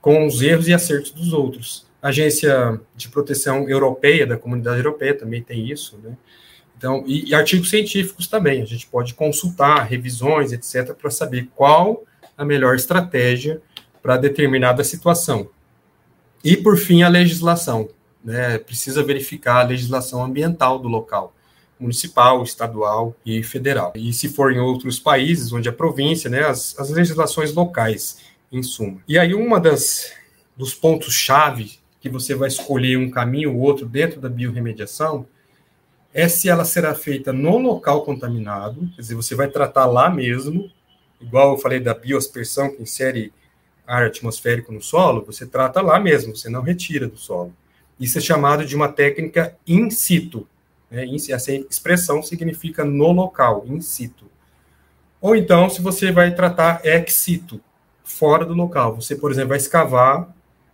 [0.00, 1.84] com os erros e acertos dos outros.
[2.02, 6.16] Agência de Proteção Europeia, da Comunidade Europeia, também tem isso, né?
[6.76, 12.04] Então, e, e artigos científicos também, a gente pode consultar revisões, etc., para saber qual
[12.38, 13.60] a melhor estratégia
[14.02, 15.50] para determinada situação.
[16.42, 17.90] E, por fim, a legislação.
[18.24, 18.56] Né?
[18.56, 21.34] Precisa verificar a legislação ambiental do local,
[21.78, 23.92] municipal, estadual e federal.
[23.94, 28.62] E, se for em outros países, onde a província, né, as, as legislações locais em
[28.62, 29.02] suma.
[29.06, 30.12] E aí uma das
[30.56, 35.26] dos pontos chave que você vai escolher um caminho ou outro dentro da biorremediação
[36.12, 40.70] é se ela será feita no local contaminado, quer dizer, você vai tratar lá mesmo,
[41.20, 43.32] igual eu falei da biospersão que insere
[43.86, 47.54] ar atmosférico no solo, você trata lá mesmo, você não retira do solo.
[47.98, 50.48] Isso é chamado de uma técnica in situ.
[50.90, 51.06] Né?
[51.28, 54.26] Essa expressão significa no local, in situ.
[55.20, 57.60] Ou então, se você vai tratar ex situ,
[58.02, 58.96] fora do local.
[58.96, 60.28] Você, por exemplo, vai escavar,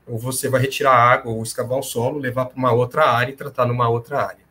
[0.06, 3.36] ou você vai retirar água, ou escavar o solo, levar para uma outra área e
[3.36, 4.46] tratar numa outra área.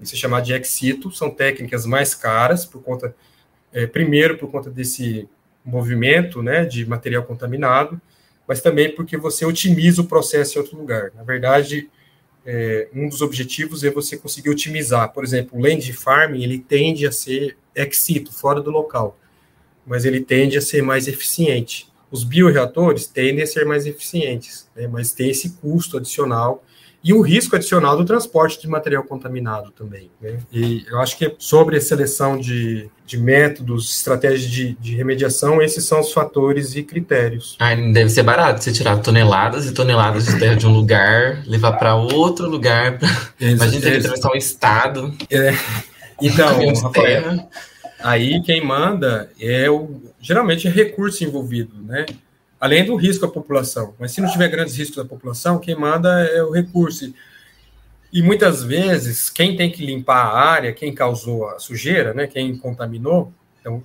[0.00, 3.14] Isso é chamado de exito, são técnicas mais caras, por conta,
[3.72, 5.28] é, primeiro, por conta desse
[5.64, 8.00] movimento né, de material contaminado,
[8.46, 11.12] mas também porque você otimiza o processo em outro lugar.
[11.14, 11.88] Na verdade,
[12.44, 15.12] é, um dos objetivos é você conseguir otimizar.
[15.12, 19.18] Por exemplo, o land farming, ele tende a ser exito, fora do local,
[19.86, 21.91] mas ele tende a ser mais eficiente.
[22.12, 26.62] Os bioreatores tendem a ser mais eficientes, né, mas tem esse custo adicional
[27.04, 30.08] e o risco adicional do transporte de material contaminado também.
[30.20, 30.38] Né?
[30.52, 35.84] E eu acho que sobre a seleção de, de métodos, estratégias de, de, remediação, esses
[35.84, 37.56] são os fatores e critérios.
[37.58, 41.72] Ah, deve ser barato você tirar toneladas e toneladas de terra de um lugar, levar
[41.72, 42.98] para outro lugar.
[42.98, 43.08] Pra...
[43.40, 45.12] Imagina ter que atravessar um estado.
[45.28, 45.52] É.
[46.20, 47.48] Então, Rafael,
[48.02, 52.06] aí quem manda é o geralmente é recurso envolvido, né?
[52.60, 53.94] Além do risco à população.
[53.98, 57.12] Mas se não tiver grandes riscos à população, quem manda é o recurso.
[58.12, 62.56] E muitas vezes, quem tem que limpar a área, quem causou a sujeira, né, quem
[62.56, 63.82] contaminou, então,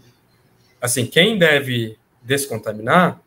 [0.81, 3.21] assim, quem deve descontaminar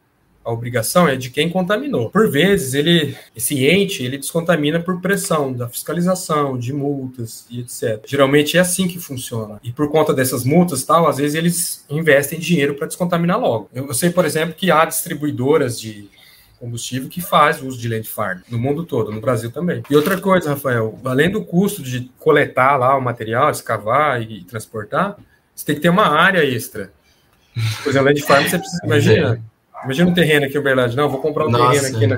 [0.51, 2.11] a obrigação é de quem contaminou.
[2.11, 8.03] Por vezes, ele, esse ente, ele descontamina por pressão da fiscalização, de multas e etc.
[8.07, 9.61] Geralmente é assim que funciona.
[9.63, 13.71] E por conta dessas multas, tal, às vezes eles investem dinheiro para descontaminar logo.
[13.73, 16.09] Eu, sei, por exemplo, que há distribuidoras de
[16.59, 19.83] combustível que faz uso de land farm no mundo todo, no Brasil também.
[19.89, 25.17] E outra coisa, Rafael, além do custo de coletar lá o material, escavar e transportar,
[25.55, 26.93] você tem que ter uma área extra.
[27.83, 29.43] Por exemplo, land farm você precisa, imagina,
[29.85, 30.97] Imagina um terreno aqui Uberlândia.
[30.97, 31.81] Não, vou comprar um Nossa.
[31.81, 32.17] terreno aqui, na...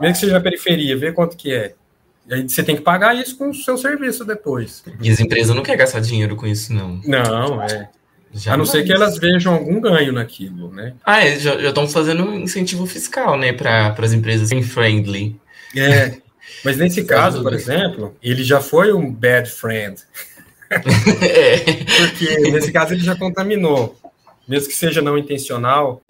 [0.00, 1.74] mesmo que seja na periferia, vê quanto que é.
[2.30, 4.82] aí você tem que pagar isso com o seu serviço depois.
[5.00, 7.00] E as empresas não querem gastar dinheiro com isso, não.
[7.04, 7.88] Não, é.
[8.32, 10.94] Já a não ser que elas vejam algum ganho naquilo, né?
[11.04, 15.36] Ah, eles já estão fazendo um incentivo fiscal, né, para as empresas friendly.
[15.76, 16.16] É,
[16.64, 20.00] mas nesse caso, por exemplo, ele já foi um bad friend.
[20.70, 21.56] é.
[21.98, 23.98] Porque nesse caso ele já contaminou,
[24.46, 26.00] mesmo que seja não intencional.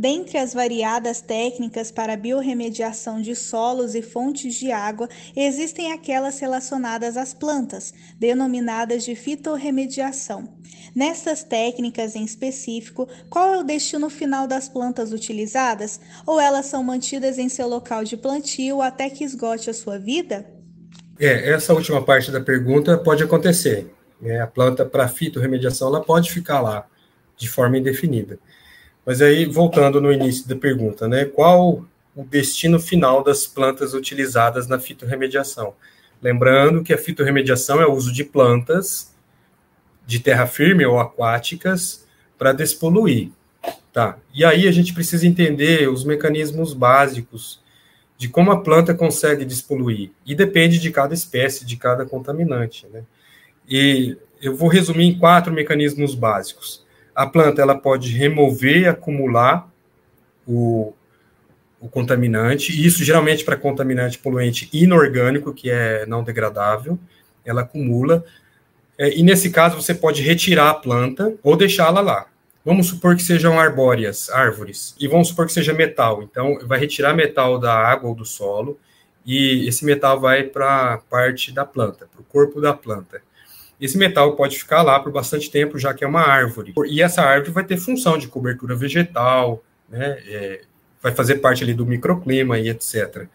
[0.00, 7.16] Dentre as variadas técnicas para biorremediação de solos e fontes de água, existem aquelas relacionadas
[7.16, 10.56] às plantas, denominadas de fitorremediação.
[10.94, 16.00] Nessas técnicas em específico, qual é o destino final das plantas utilizadas?
[16.24, 20.48] Ou elas são mantidas em seu local de plantio até que esgote a sua vida?
[21.18, 23.92] É, essa última parte da pergunta pode acontecer.
[24.22, 26.86] É, a planta para fitorremediação ela pode ficar lá
[27.36, 28.38] de forma indefinida.
[29.08, 31.24] Mas aí, voltando no início da pergunta, né?
[31.24, 31.82] Qual
[32.14, 35.72] o destino final das plantas utilizadas na fitorremediação?
[36.20, 39.14] Lembrando que a fitorremediação é o uso de plantas
[40.06, 43.30] de terra firme ou aquáticas para despoluir.
[43.94, 44.18] Tá?
[44.34, 47.62] E aí a gente precisa entender os mecanismos básicos
[48.18, 50.10] de como a planta consegue despoluir.
[50.26, 52.86] E depende de cada espécie, de cada contaminante.
[52.92, 53.04] Né?
[53.66, 56.86] E eu vou resumir em quatro mecanismos básicos
[57.18, 59.68] a planta ela pode remover e acumular
[60.46, 60.94] o,
[61.80, 66.96] o contaminante, e isso geralmente para contaminante poluente inorgânico, que é não degradável,
[67.44, 68.24] ela acumula.
[68.96, 72.26] É, e nesse caso você pode retirar a planta ou deixá-la lá.
[72.64, 76.22] Vamos supor que sejam arbóreas, árvores, e vamos supor que seja metal.
[76.22, 78.78] Então, vai retirar metal da água ou do solo,
[79.26, 83.20] e esse metal vai para a parte da planta, para o corpo da planta.
[83.80, 86.74] Esse metal pode ficar lá por bastante tempo, já que é uma árvore.
[86.88, 90.18] E essa árvore vai ter função de cobertura vegetal, né?
[90.26, 90.60] É,
[91.02, 93.26] vai fazer parte ali do microclima e etc.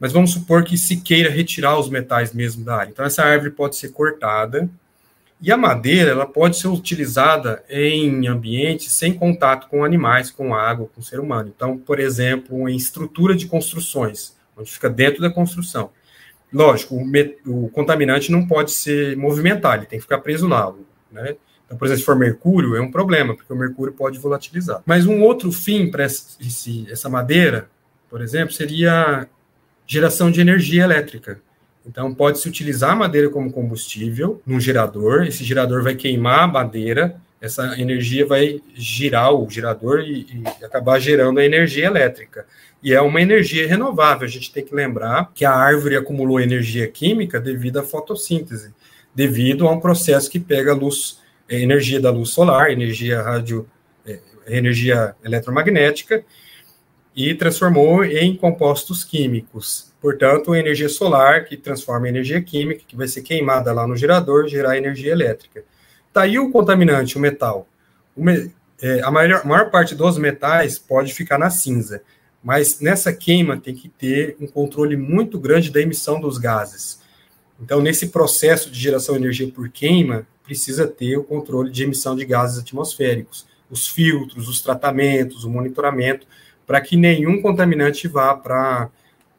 [0.00, 2.90] Mas vamos supor que se queira retirar os metais mesmo da área.
[2.90, 4.68] Então essa árvore pode ser cortada
[5.40, 10.88] e a madeira ela pode ser utilizada em ambientes sem contato com animais, com água,
[10.94, 11.52] com ser humano.
[11.54, 15.90] Então, por exemplo, em estrutura de construções, onde fica dentro da construção.
[16.54, 20.72] Lógico, o, o, contaminante não pode se movimentar, ele tem que ficar preso lá,
[21.10, 21.34] né?
[21.66, 24.80] Então, por exemplo, se for mercúrio, é um problema, porque o mercúrio pode volatilizar.
[24.86, 27.68] Mas um outro fim para essa madeira,
[28.08, 29.26] por exemplo, seria
[29.84, 31.40] geração de energia elétrica.
[31.84, 37.20] Então, pode-se utilizar a madeira como combustível num gerador, esse gerador vai queimar a madeira,
[37.44, 42.46] essa energia vai girar o gerador e, e acabar gerando a energia elétrica
[42.84, 44.26] e é uma energia renovável.
[44.26, 48.74] A gente tem que lembrar que a árvore acumulou energia química devido à fotossíntese,
[49.14, 53.66] devido a um processo que pega luz, é, energia da luz solar, energia rádio,
[54.06, 56.22] é, energia eletromagnética
[57.16, 59.92] e transformou em compostos químicos.
[59.98, 64.46] Portanto, energia solar que transforma em energia química, que vai ser queimada lá no gerador,
[64.46, 65.64] gerar energia elétrica.
[66.14, 67.68] Tá aí o contaminante, o metal.
[68.16, 68.50] O me,
[68.80, 72.02] é, a maior, maior parte dos metais pode ficar na cinza
[72.44, 77.00] mas nessa queima tem que ter um controle muito grande da emissão dos gases.
[77.58, 82.14] Então, nesse processo de geração de energia por queima, precisa ter o controle de emissão
[82.14, 86.26] de gases atmosféricos, os filtros, os tratamentos, o monitoramento,
[86.66, 88.90] para que nenhum contaminante vá para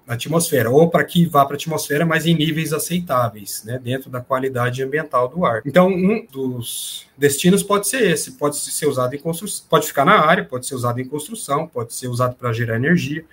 [0.08, 4.22] atmosfera, ou para que vá para a atmosfera, mas em níveis aceitáveis, né, dentro da
[4.22, 5.62] qualidade ambiental do ar.
[5.66, 10.20] Então, um dos destinos pode ser esse, pode ser usado em construção, pode ficar na
[10.20, 13.26] área, pode ser usado em construção, pode ser usado para gerar energia.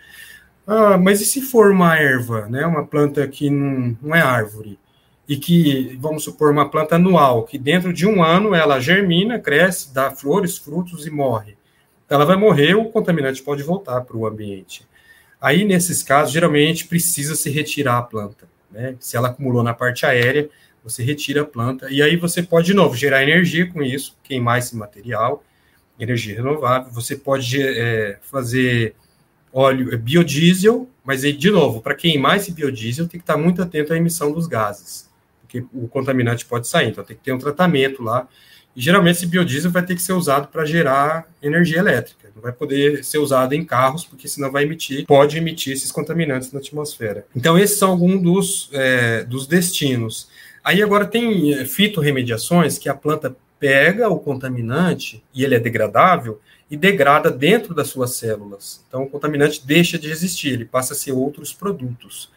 [0.66, 4.78] Ah, mas e se for uma erva, né, uma planta que não, não é árvore,
[5.28, 9.92] e que, vamos supor, uma planta anual, que dentro de um ano ela germina, cresce,
[9.92, 11.56] dá flores, frutos e morre.
[12.08, 14.86] Ela vai morrer, o contaminante pode voltar para o ambiente.
[15.42, 18.48] Aí, nesses casos, geralmente precisa se retirar a planta.
[18.70, 18.94] Né?
[19.00, 20.48] Se ela acumulou na parte aérea,
[20.84, 24.58] você retira a planta, e aí você pode, de novo, gerar energia com isso, queimar
[24.58, 25.44] esse material,
[25.98, 26.92] energia renovável.
[26.92, 28.94] Você pode é, fazer
[29.52, 33.60] óleo, é, biodiesel, mas aí, de novo, para queimar esse biodiesel, tem que estar muito
[33.60, 37.38] atento à emissão dos gases, porque o contaminante pode sair, então tem que ter um
[37.38, 38.28] tratamento lá.
[38.74, 42.30] E geralmente esse biodiesel vai ter que ser usado para gerar energia elétrica.
[42.34, 46.52] Não vai poder ser usado em carros, porque senão vai emitir, pode emitir esses contaminantes
[46.52, 47.26] na atmosfera.
[47.36, 50.28] Então, esses são alguns dos, é, dos destinos.
[50.64, 56.40] Aí agora tem é, fitorremediações que a planta pega o contaminante e ele é degradável
[56.70, 58.82] e degrada dentro das suas células.
[58.88, 62.30] Então, o contaminante deixa de existir, ele passa a ser outros produtos.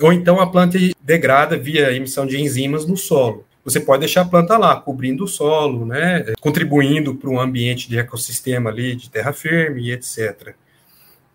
[0.00, 4.24] Ou então a planta degrada via emissão de enzimas no solo você pode deixar a
[4.24, 9.32] planta lá, cobrindo o solo, né, contribuindo para um ambiente de ecossistema ali, de terra
[9.32, 10.54] firme e etc.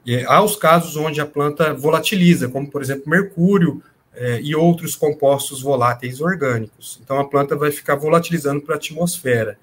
[0.05, 3.81] E há os casos onde a planta volatiliza, como por exemplo mercúrio
[4.13, 6.99] é, e outros compostos voláteis orgânicos.
[7.03, 9.57] Então a planta vai ficar volatilizando para a atmosfera.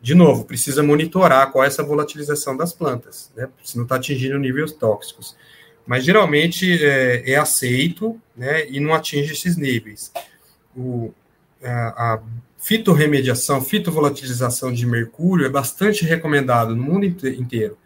[0.00, 3.48] De novo, precisa monitorar qual é essa volatilização das plantas, né?
[3.64, 5.36] Se não está atingindo níveis tóxicos.
[5.84, 10.12] Mas geralmente é, é, aceito né, e não atinge esses níveis.
[10.76, 11.12] O,
[11.62, 12.22] a, a
[12.58, 17.78] fitorremediação, fitovolatilização de mercúrio é bastante recomendado no mundo inteiro.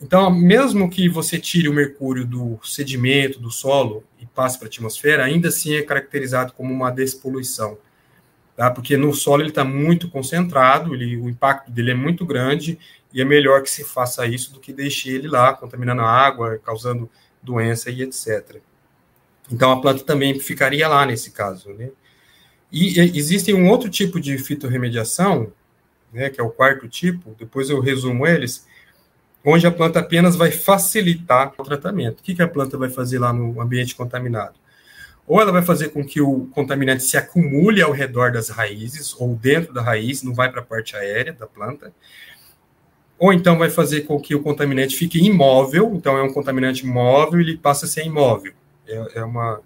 [0.00, 4.70] Então, mesmo que você tire o mercúrio do sedimento, do solo e passe para a
[4.70, 7.76] atmosfera, ainda assim é caracterizado como uma despoluição,
[8.56, 8.70] tá?
[8.70, 12.78] Porque no solo ele está muito concentrado, ele, o impacto dele é muito grande
[13.12, 16.58] e é melhor que se faça isso do que deixe ele lá contaminando a água,
[16.64, 17.10] causando
[17.42, 18.56] doença e etc.
[19.52, 21.90] Então a planta também ficaria lá nesse caso, né?
[22.72, 25.52] E existe um outro tipo de fitorremediação,
[26.12, 28.66] né, que é o quarto tipo, depois eu resumo eles,
[29.44, 32.20] onde a planta apenas vai facilitar o tratamento.
[32.20, 34.54] O que, que a planta vai fazer lá no ambiente contaminado?
[35.26, 39.34] Ou ela vai fazer com que o contaminante se acumule ao redor das raízes, ou
[39.34, 41.92] dentro da raiz, não vai para a parte aérea da planta.
[43.18, 47.40] Ou então vai fazer com que o contaminante fique imóvel, então é um contaminante móvel,
[47.40, 48.52] ele passa a ser imóvel.
[48.88, 49.60] É, é uma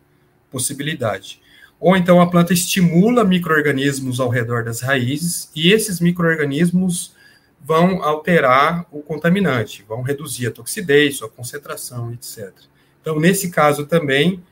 [0.50, 1.40] possibilidade.
[1.79, 7.14] Ou então a planta estimula micro-organismos ao redor das raízes, e esses micro-organismos
[7.61, 12.53] vão alterar o contaminante, vão reduzir a toxidez, sua concentração, etc.
[13.01, 14.43] Então, nesse caso também,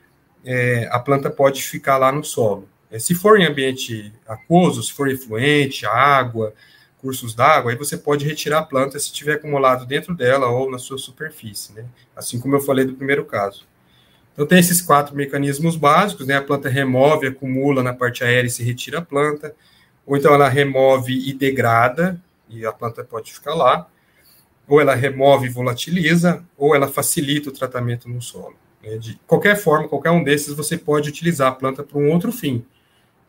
[0.44, 2.68] é, a planta pode ficar lá no solo.
[2.90, 6.54] É, se for em ambiente aquoso, se for efluente, água,
[6.98, 10.78] cursos d'água, aí você pode retirar a planta se tiver acumulado dentro dela ou na
[10.78, 11.84] sua superfície, né?
[12.14, 13.66] Assim como eu falei do primeiro caso.
[14.32, 16.36] Então, tem esses quatro mecanismos básicos, né?
[16.36, 19.54] A planta remove, acumula na parte aérea e se retira a planta,
[20.06, 23.88] ou então ela remove e degrada, e a planta pode ficar lá,
[24.66, 28.54] ou ela remove e volatiliza, ou ela facilita o tratamento no solo.
[28.82, 28.96] Né?
[28.96, 32.64] De qualquer forma, qualquer um desses, você pode utilizar a planta para um outro fim.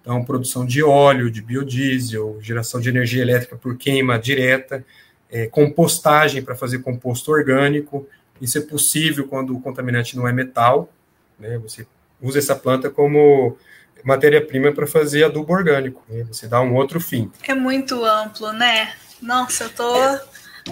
[0.01, 4.85] Então, produção de óleo, de biodiesel, geração de energia elétrica por queima direta,
[5.31, 8.07] é, compostagem para fazer composto orgânico,
[8.41, 10.89] isso é possível quando o contaminante não é metal.
[11.39, 11.57] Né?
[11.59, 11.85] Você
[12.21, 13.57] usa essa planta como
[14.03, 16.03] matéria-prima para fazer adubo orgânico.
[16.09, 16.23] Né?
[16.23, 17.31] Você dá um outro fim.
[17.47, 18.93] É muito amplo, né?
[19.21, 19.93] Nossa, eu tô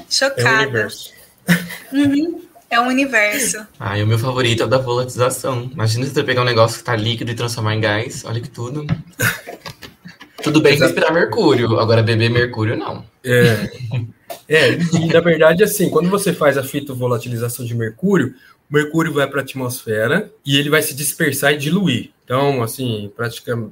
[0.09, 0.41] chocada.
[0.41, 1.13] É um universo.
[1.91, 2.41] Uhum.
[2.69, 3.67] É um universo.
[3.77, 5.69] Ah, e o meu favorito é o da volatilização.
[5.73, 8.23] Imagina você pegar um negócio que está líquido e transformar em gás.
[8.23, 8.87] Olha que tudo.
[10.41, 13.05] Tudo bem respirar mercúrio, agora beber mercúrio não.
[13.23, 13.69] É.
[14.47, 18.33] É, e na verdade, assim, quando você faz a fitovolatilização de mercúrio,
[18.71, 22.11] mercúrio vai para a atmosfera e ele vai se dispersar e diluir.
[22.23, 23.11] Então, assim,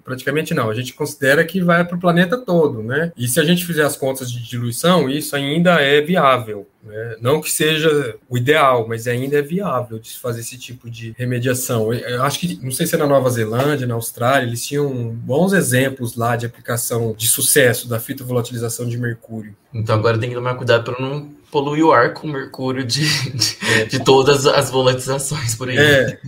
[0.04, 0.70] praticamente, não.
[0.70, 3.10] A gente considera que vai para o planeta todo, né?
[3.16, 6.68] E se a gente fizer as contas de diluição, isso ainda é viável.
[6.84, 7.16] Né?
[7.22, 11.94] Não que seja o ideal, mas ainda é viável de fazer esse tipo de remediação.
[11.94, 15.54] Eu acho que, não sei se é na Nova Zelândia, na Austrália, eles tinham bons
[15.54, 19.56] exemplos lá de aplicação de sucesso da fitovolatilização de mercúrio.
[19.74, 23.58] Então agora tem que tomar cuidado para não poluir o ar com mercúrio de, de,
[23.74, 23.86] é.
[23.86, 25.78] de todas as volatizações por aí.
[25.78, 26.20] É,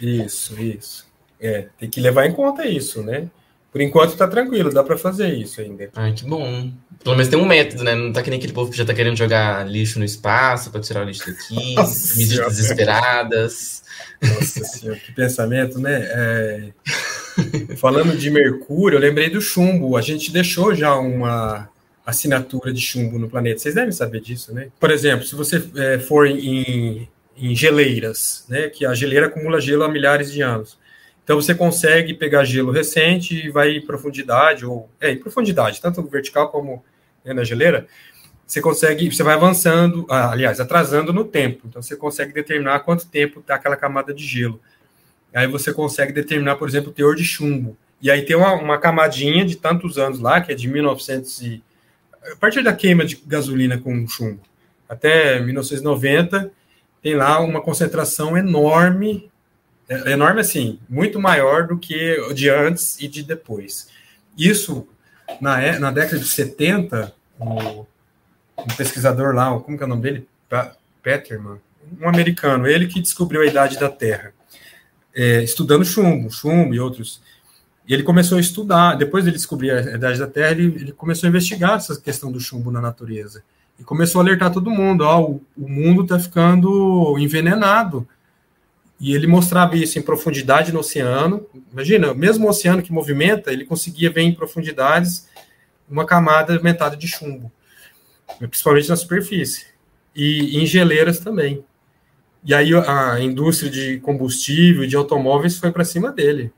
[0.00, 1.06] isso, isso.
[1.40, 3.28] É, tem que levar em conta isso, né?
[3.72, 5.88] Por enquanto tá tranquilo, dá para fazer isso ainda.
[5.94, 6.72] Ai, que bom.
[7.04, 7.94] Pelo menos tem um método, né?
[7.94, 10.80] Não tá que nem aquele povo que já tá querendo jogar lixo no espaço para
[10.80, 13.82] tirar o lixo daqui, Nossa medidas desesperadas.
[14.20, 16.02] Nossa senhora, que pensamento, né?
[16.02, 16.72] É...
[17.76, 19.96] Falando de mercúrio, eu lembrei do chumbo.
[19.96, 21.70] A gente deixou já uma
[22.04, 23.58] assinatura de chumbo no planeta.
[23.58, 24.68] Vocês devem saber disso, né?
[24.78, 28.68] Por exemplo, se você é, for em, em geleiras, né?
[28.68, 30.78] Que a geleira acumula gelo há milhares de anos.
[31.22, 36.02] Então você consegue pegar gelo recente e vai em profundidade, ou é, em profundidade, tanto
[36.02, 36.84] vertical como
[37.24, 37.86] né, na geleira,
[38.50, 41.68] você consegue, você vai avançando, ah, aliás, atrasando no tempo.
[41.68, 44.60] Então você consegue determinar quanto tempo está aquela camada de gelo.
[45.32, 47.76] Aí você consegue determinar, por exemplo, o teor de chumbo.
[48.02, 51.62] E aí tem uma, uma camadinha de tantos anos lá, que é de 1900 e...
[52.22, 54.40] A partir da queima de gasolina com chumbo
[54.88, 56.50] até 1990,
[57.02, 59.30] tem lá uma concentração enorme
[59.90, 63.88] é, é enorme assim, muito maior do que o de antes e de depois.
[64.38, 64.86] Isso,
[65.40, 67.80] na, é, na década de 70, um,
[68.56, 70.28] um pesquisador lá, como que é o nome dele?
[71.02, 71.58] Peterman,
[72.00, 74.32] um americano, ele que descobriu a idade da Terra,
[75.12, 77.20] é, estudando chumbo, chumbo e outros.
[77.90, 81.26] E ele começou a estudar, depois de descobrir a idade da Terra, ele, ele começou
[81.26, 83.42] a investigar essa questão do chumbo na natureza.
[83.80, 88.06] E começou a alertar todo mundo, ó, o, o mundo está ficando envenenado
[89.00, 91.44] e ele mostrava isso em profundidade no oceano.
[91.72, 95.26] Imagina, mesmo o oceano que movimenta, ele conseguia ver em profundidades
[95.90, 97.50] uma camada aumentada de chumbo,
[98.38, 99.66] principalmente na superfície.
[100.14, 101.64] E em geleiras também.
[102.44, 106.52] E aí a indústria de combustível, de automóveis foi para cima dele.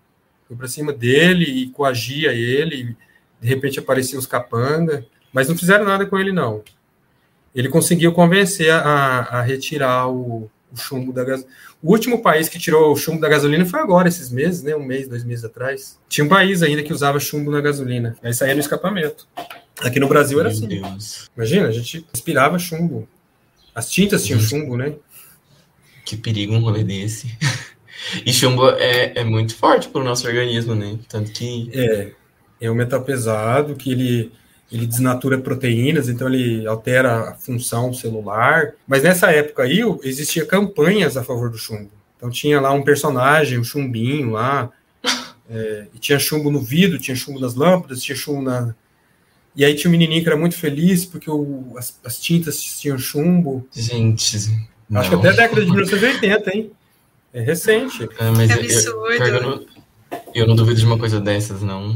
[0.57, 2.96] Para cima dele e coagia ele.
[3.40, 6.62] De repente apareciam os capanga, mas não fizeram nada com ele, não.
[7.55, 11.53] Ele conseguiu convencer a, a retirar o, o chumbo da gasolina.
[11.82, 14.74] O último país que tirou o chumbo da gasolina foi agora, esses meses, né?
[14.74, 15.98] Um mês, dois meses atrás.
[16.09, 18.16] Tinha um país ainda que usava chumbo na gasolina.
[18.22, 19.26] Aí saía no escapamento.
[19.80, 20.68] Aqui no Brasil era Meu assim.
[20.68, 21.30] Deus.
[21.36, 23.09] Imagina, a gente inspirava chumbo.
[23.74, 24.94] As tintas tinham chumbo, né?
[26.05, 27.36] Que perigo um rolê desse.
[28.24, 30.98] E chumbo é, é muito forte para o nosso organismo, né?
[31.09, 31.70] Tanto que.
[31.72, 32.12] É,
[32.62, 34.30] é um metal pesado que ele,
[34.70, 38.74] ele desnatura proteínas, então ele altera a função celular.
[38.86, 41.90] Mas nessa época aí existia campanhas a favor do chumbo.
[42.16, 44.70] Então tinha lá um personagem, um chumbinho lá,
[45.50, 48.72] é, e tinha chumbo no vidro, tinha chumbo nas lâmpadas, tinha chumbo na.
[49.57, 52.96] E aí tinha um menininho que era muito feliz porque o, as, as tintas tinham
[52.96, 53.66] chumbo.
[53.72, 54.36] Gente.
[54.36, 54.53] Acho
[54.88, 55.03] não.
[55.03, 56.70] que até a década de 1980, hein?
[57.32, 58.04] É recente.
[58.18, 59.10] É, mas é absurdo.
[59.10, 59.66] Eu, eu, não,
[60.34, 61.94] eu não duvido de uma coisa dessas, não.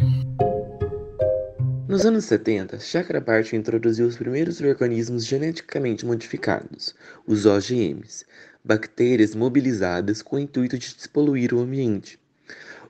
[1.87, 6.95] Nos anos 70, Chakrabarty introduziu os primeiros organismos geneticamente modificados,
[7.26, 8.24] os OGMs,
[8.64, 12.18] bactérias mobilizadas com o intuito de despoluir o ambiente.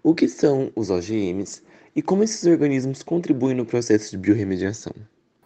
[0.02, 1.62] O que são os OGMs
[1.96, 4.94] e como esses organismos contribuem no processo de biorremediação?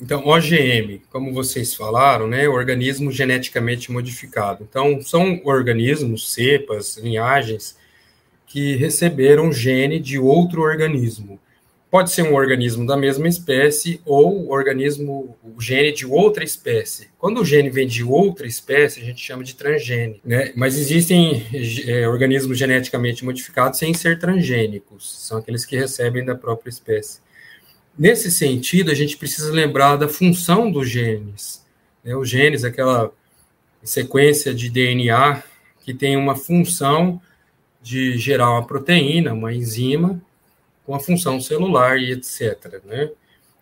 [0.00, 4.66] Então, OGM, como vocês falaram, né, organismo geneticamente modificado.
[4.68, 7.76] Então, são organismos, cepas, linhagens,
[8.46, 11.38] que receberam gene de outro organismo.
[11.90, 17.08] Pode ser um organismo da mesma espécie ou organismo, o gene de outra espécie.
[17.18, 20.20] Quando o gene vem de outra espécie, a gente chama de transgene.
[20.24, 20.52] Né?
[20.54, 21.44] Mas existem
[21.86, 27.20] é, organismos geneticamente modificados sem ser transgênicos, são aqueles que recebem da própria espécie.
[27.98, 31.64] Nesse sentido, a gente precisa lembrar da função dos genes.
[32.04, 32.14] Né?
[32.14, 33.12] Os genes, aquela
[33.82, 35.42] sequência de DNA
[35.80, 37.20] que tem uma função
[37.82, 40.20] de gerar uma proteína, uma enzima,
[40.84, 42.82] com a função celular e etc.
[42.84, 43.10] Né?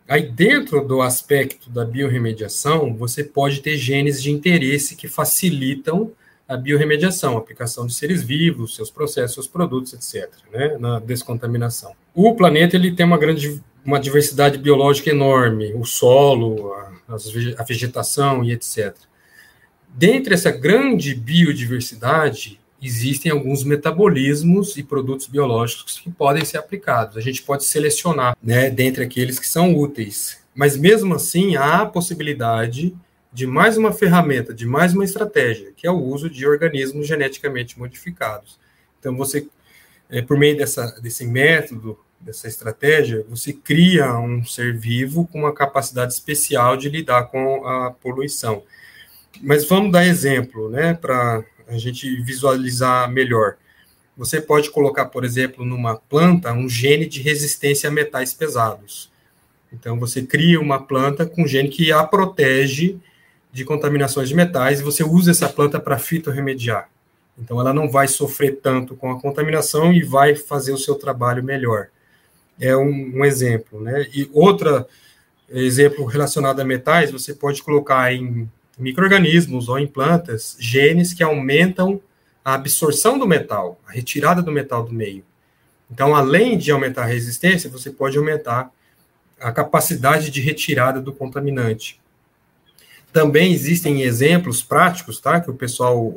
[0.08, 6.12] Aí, dentro do aspecto da biorremediação, você pode ter genes de interesse que facilitam
[6.48, 11.94] a biorremediação, a aplicação de seres vivos, seus processos, seus produtos, etc., né, na descontaminação.
[12.14, 17.16] O planeta ele tem uma grande uma diversidade biológica enorme, o solo, a,
[17.58, 18.94] a vegetação e etc.
[19.88, 27.16] Dentre essa grande biodiversidade, existem alguns metabolismos e produtos biológicos que podem ser aplicados.
[27.16, 30.38] A gente pode selecionar, né, dentre aqueles que são úteis.
[30.54, 32.94] Mas mesmo assim, há a possibilidade
[33.32, 37.78] de mais uma ferramenta, de mais uma estratégia, que é o uso de organismos geneticamente
[37.78, 38.58] modificados.
[38.98, 39.46] Então, você,
[40.08, 45.54] é, por meio dessa, desse método, dessa estratégia, você cria um ser vivo com uma
[45.54, 48.62] capacidade especial de lidar com a poluição.
[49.40, 53.56] Mas vamos dar exemplo, né, para a gente visualizar melhor.
[54.16, 59.12] Você pode colocar, por exemplo, numa planta um gene de resistência a metais pesados.
[59.72, 62.98] Então, você cria uma planta com gene que a protege
[63.52, 66.90] de contaminações de metais e você usa essa planta para fitorremediar.
[67.38, 71.44] Então, ela não vai sofrer tanto com a contaminação e vai fazer o seu trabalho
[71.44, 71.88] melhor
[72.60, 74.06] é um, um exemplo, né?
[74.12, 74.86] E outro
[75.50, 82.00] exemplo relacionado a metais, você pode colocar em microrganismos ou em plantas genes que aumentam
[82.44, 85.24] a absorção do metal, a retirada do metal do meio.
[85.90, 88.70] Então, além de aumentar a resistência, você pode aumentar
[89.40, 92.00] a capacidade de retirada do contaminante.
[93.12, 96.14] Também existem exemplos práticos, tá, que o pessoal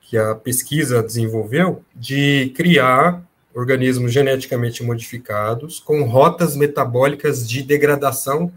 [0.00, 3.22] que a pesquisa desenvolveu, de criar
[3.54, 8.52] organismos geneticamente modificados com rotas metabólicas de degradação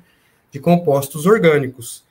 [0.52, 2.04] de compostos orgânicos.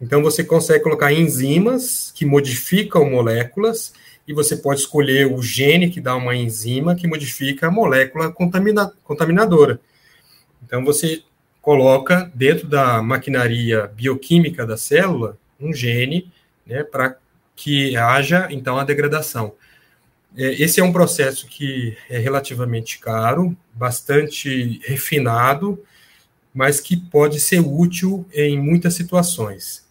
[0.00, 3.92] Então, você consegue colocar enzimas que modificam moléculas
[4.26, 8.92] e você pode escolher o gene que dá uma enzima que modifica a molécula contamina
[9.04, 9.80] contaminadora.
[10.64, 11.22] Então, você
[11.62, 16.30] coloca dentro da maquinaria bioquímica da célula um gene
[16.66, 17.16] né, para
[17.54, 19.54] que haja, então, a degradação.
[20.36, 25.82] É, esse é um processo que é relativamente caro, bastante refinado,
[26.52, 29.84] mas que pode ser útil em muitas situações.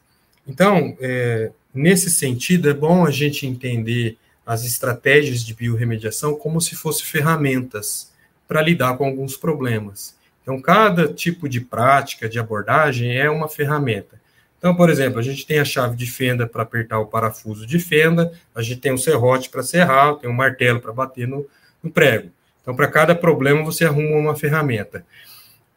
[0.47, 6.75] Então, é, nesse sentido, é bom a gente entender as estratégias de biorremediação como se
[6.75, 8.11] fossem ferramentas
[8.47, 10.15] para lidar com alguns problemas.
[10.41, 14.21] Então, cada tipo de prática, de abordagem, é uma ferramenta.
[14.63, 17.79] Então, por exemplo, a gente tem a chave de fenda para apertar o parafuso de
[17.79, 21.45] fenda, a gente tem um serrote para serrar, tem um martelo para bater no,
[21.83, 22.29] no prego.
[22.61, 25.05] Então, para cada problema, você arruma uma ferramenta.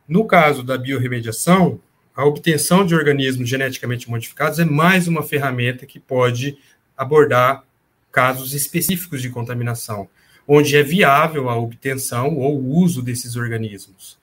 [0.06, 1.80] No caso da biorremediação,
[2.14, 6.56] a obtenção de organismos geneticamente modificados é mais uma ferramenta que pode
[6.96, 7.64] abordar
[8.12, 10.08] casos específicos de contaminação,
[10.46, 14.16] onde é viável a obtenção ou o uso desses organismos.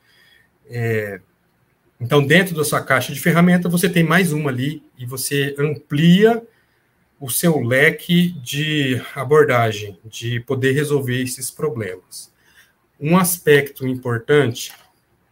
[0.69, 1.19] É,
[2.03, 6.45] então, dentro da sua caixa de ferramenta, você tem mais uma ali e você amplia
[7.17, 12.29] o seu leque de abordagem, de poder resolver esses problemas.
[12.99, 14.73] Um aspecto importante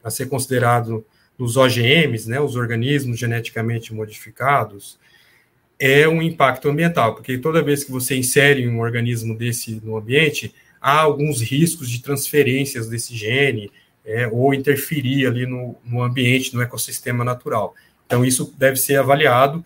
[0.02, 1.06] a ser considerado
[1.38, 4.98] nos OGMs, né, os organismos geneticamente modificados,
[5.78, 10.56] é um impacto ambiental, porque toda vez que você insere um organismo desse no ambiente,
[10.80, 13.70] há alguns riscos de transferências desse gene
[14.06, 17.76] é, ou interferir ali no, no ambiente, no ecossistema natural.
[18.06, 19.64] Então, isso deve ser avaliado,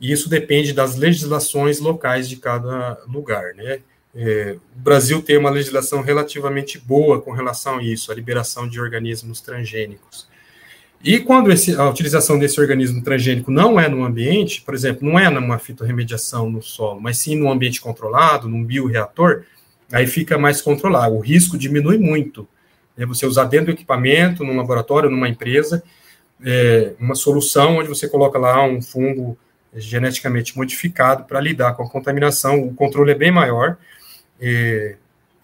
[0.00, 3.80] e isso depende das legislações locais de cada lugar, né?
[4.18, 8.80] É, o Brasil tem uma legislação relativamente boa com relação a isso, a liberação de
[8.80, 10.26] organismos transgênicos.
[11.04, 15.18] E quando esse, a utilização desse organismo transgênico não é no ambiente, por exemplo, não
[15.18, 19.44] é numa fitorremediação no solo, mas sim num ambiente controlado, num bioreator,
[19.92, 21.14] aí fica mais controlado.
[21.14, 22.48] O risco diminui muito.
[22.96, 25.82] É você usar dentro do equipamento, num laboratório, numa empresa,
[26.44, 29.38] é, uma solução onde você coloca lá um fungo
[29.74, 33.76] geneticamente modificado para lidar com a contaminação, o controle é bem maior
[34.40, 34.96] é,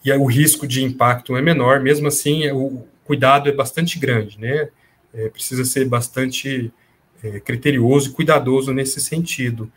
[0.04, 4.68] e o risco de impacto é menor, mesmo assim o cuidado é bastante grande, né?
[5.14, 6.72] É, precisa ser bastante
[7.22, 9.70] é, criterioso e cuidadoso nesse sentido.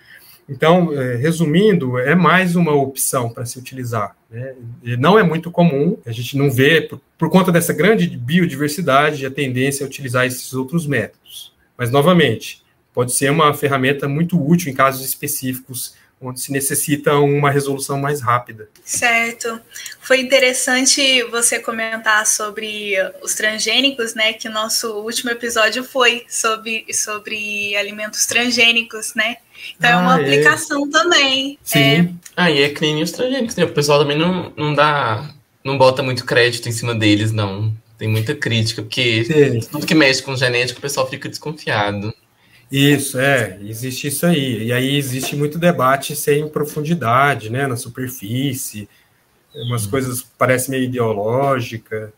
[0.47, 4.15] Então, é, resumindo, é mais uma opção para se utilizar.
[4.35, 4.53] Né?
[4.97, 9.31] não é muito comum, a gente não vê, por, por, conta dessa grande biodiversidade, a
[9.31, 11.53] tendência a utilizar esses outros métodos.
[11.77, 12.61] Mas, novamente,
[12.93, 15.95] pode ser uma ferramenta muito útil em casos específicos
[16.29, 18.69] onde se necessita uma resolução mais rápida.
[18.83, 19.59] Certo.
[20.01, 24.33] Foi interessante você comentar sobre os transgênicos, né?
[24.33, 29.37] Que nosso último episódio foi sobre, sobre alimentos transgênicos, né?
[29.77, 30.21] Então ah, é uma é.
[30.21, 31.57] aplicação também.
[31.63, 31.79] Sim.
[31.79, 32.09] É...
[32.35, 33.63] Ah, e é que nem os transgênicos, né?
[33.63, 35.29] O pessoal também não, não dá.
[35.63, 37.73] não bota muito crédito em cima deles, não.
[37.97, 39.59] Tem muita crítica, porque Sim.
[39.71, 42.13] tudo que mexe com genética, o pessoal fica desconfiado.
[42.71, 44.67] Isso, é, existe isso aí.
[44.67, 48.89] E aí existe muito debate sem profundidade, né, na superfície,
[49.53, 49.91] umas hum.
[49.91, 52.11] coisas parecem meio ideológica,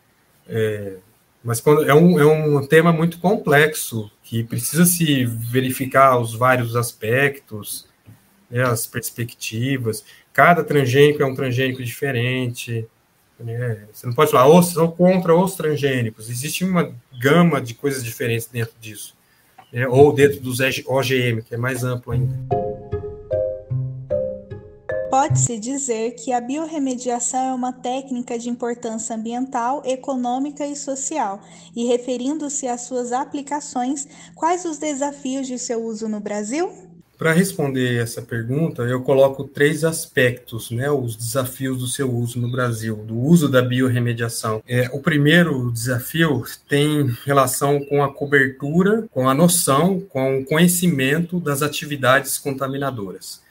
[0.48, 0.98] é,
[1.44, 6.76] mas quando, é, um, é um tema muito complexo, que precisa se verificar os vários
[6.76, 7.88] aspectos,
[8.50, 10.04] né, as perspectivas.
[10.34, 12.86] Cada transgênico é um transgênico diferente.
[13.40, 13.86] Né?
[13.94, 16.30] Você não pode falar, ou sou contra os transgênicos.
[16.30, 19.17] Existe uma gama de coisas diferentes dentro disso
[19.72, 22.38] né, ou dentro dos OGM, que é mais amplo ainda.
[25.10, 31.42] Pode-se dizer que a biorremediação é uma técnica de importância ambiental, econômica e social,
[31.76, 36.87] e referindo-se às suas aplicações, quais os desafios de seu uso no Brasil?
[37.18, 42.52] Para responder essa pergunta, eu coloco três aspectos, né, os desafios do seu uso no
[42.52, 44.62] Brasil, do uso da biorremediação.
[44.68, 51.40] É, o primeiro desafio tem relação com a cobertura, com a noção, com o conhecimento
[51.40, 53.42] das atividades contaminadoras,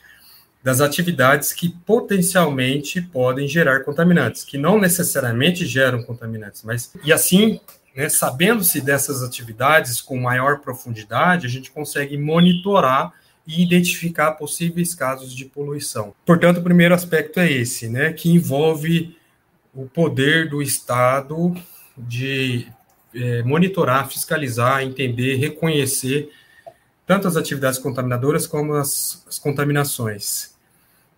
[0.63, 7.61] das atividades que potencialmente podem gerar contaminantes, que não necessariamente geram contaminantes, mas e assim
[7.97, 13.15] né, Sabendo-se dessas atividades com maior profundidade, a gente consegue monitorar
[13.47, 16.15] e identificar possíveis casos de poluição.
[16.25, 19.17] Portanto, o primeiro aspecto é esse, né, que envolve
[19.75, 21.55] o poder do Estado
[21.97, 22.67] de
[23.15, 26.31] é, monitorar, fiscalizar, entender, reconhecer
[27.07, 30.55] tanto as atividades contaminadoras como as, as contaminações.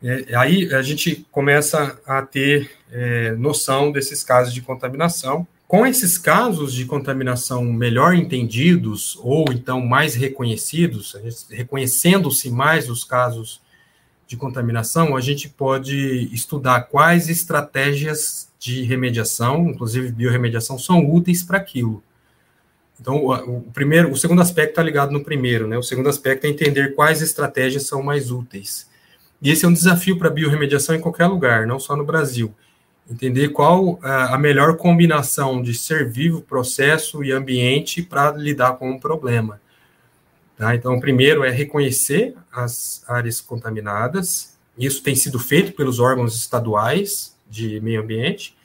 [0.03, 6.16] É, aí a gente começa a ter é, noção desses casos de contaminação com esses
[6.16, 11.14] casos de contaminação melhor entendidos, ou então mais reconhecidos,
[11.50, 13.60] reconhecendo-se mais os casos
[14.26, 21.58] de contaminação, a gente pode estudar quais estratégias de remediação, inclusive biorremediação, são úteis para
[21.58, 22.02] aquilo.
[22.98, 25.76] Então, o, primeiro, o segundo aspecto está ligado no primeiro, né?
[25.76, 28.88] O segundo aspecto é entender quais estratégias são mais úteis.
[29.40, 32.54] E esse é um desafio para a biorremediação em qualquer lugar, não só no Brasil
[33.11, 38.90] entender qual é, a melhor combinação de ser vivo, processo e ambiente para lidar com
[38.90, 39.61] um problema.
[40.56, 40.74] Tá?
[40.74, 47.34] Então, o primeiro é reconhecer as áreas contaminadas, isso tem sido feito pelos órgãos estaduais
[47.48, 48.56] de meio ambiente,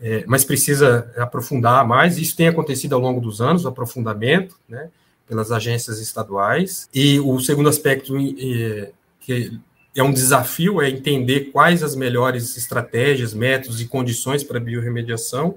[0.00, 4.88] é, mas precisa aprofundar mais, isso tem acontecido ao longo dos anos, o aprofundamento, né,
[5.28, 8.90] pelas agências estaduais, e o segundo aspecto é,
[9.20, 9.58] que
[9.94, 15.56] é um desafio é entender quais as melhores estratégias, métodos e condições para biorremediação.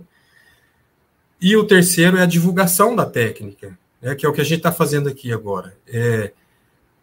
[1.39, 4.57] E o terceiro é a divulgação da técnica, né, que é o que a gente
[4.57, 5.77] está fazendo aqui agora.
[5.88, 6.31] É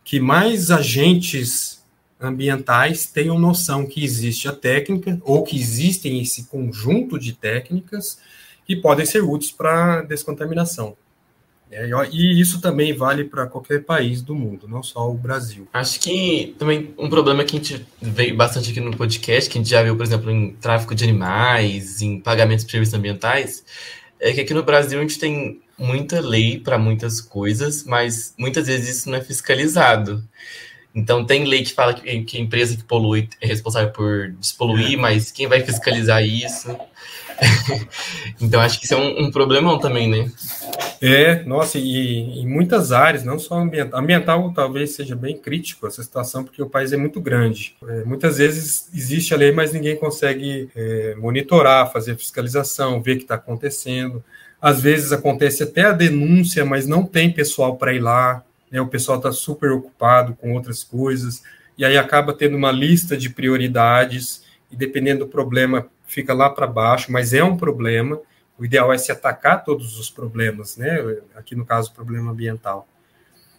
[0.05, 1.83] que mais agentes
[2.20, 8.18] ambientais tenham noção que existe a técnica ou que existem esse conjunto de técnicas
[8.64, 10.97] que podem ser úteis para descontaminação.
[11.73, 15.66] É, e isso também vale para qualquer país do mundo, não só o Brasil.
[15.73, 19.61] Acho que também um problema que a gente veio bastante aqui no podcast, que a
[19.61, 23.64] gente já viu, por exemplo, em tráfico de animais, em pagamentos de serviços ambientais,
[24.20, 28.66] é que aqui no Brasil a gente tem muita lei para muitas coisas, mas muitas
[28.66, 30.23] vezes isso não é fiscalizado.
[30.95, 34.99] Então tem lei que fala que, que a empresa que polui é responsável por despoluir,
[34.99, 36.77] mas quem vai fiscalizar isso?
[38.41, 40.31] então acho que isso é um, um problemão também, né?
[41.05, 43.99] É, nossa, e em muitas áreas, não só ambiental.
[43.99, 47.75] Ambiental talvez seja bem crítico essa situação, porque o país é muito grande.
[47.89, 53.17] É, muitas vezes existe a lei, mas ninguém consegue é, monitorar, fazer fiscalização, ver o
[53.17, 54.23] que está acontecendo.
[54.61, 58.45] Às vezes acontece até a denúncia, mas não tem pessoal para ir lá.
[58.71, 58.81] Né?
[58.81, 61.43] O pessoal está super ocupado com outras coisas.
[61.77, 66.69] E aí acaba tendo uma lista de prioridades, e dependendo do problema, fica lá para
[66.69, 68.21] baixo, mas é um problema
[68.63, 71.17] o ideal é se atacar todos os problemas, né?
[71.35, 72.87] Aqui no caso, o problema ambiental.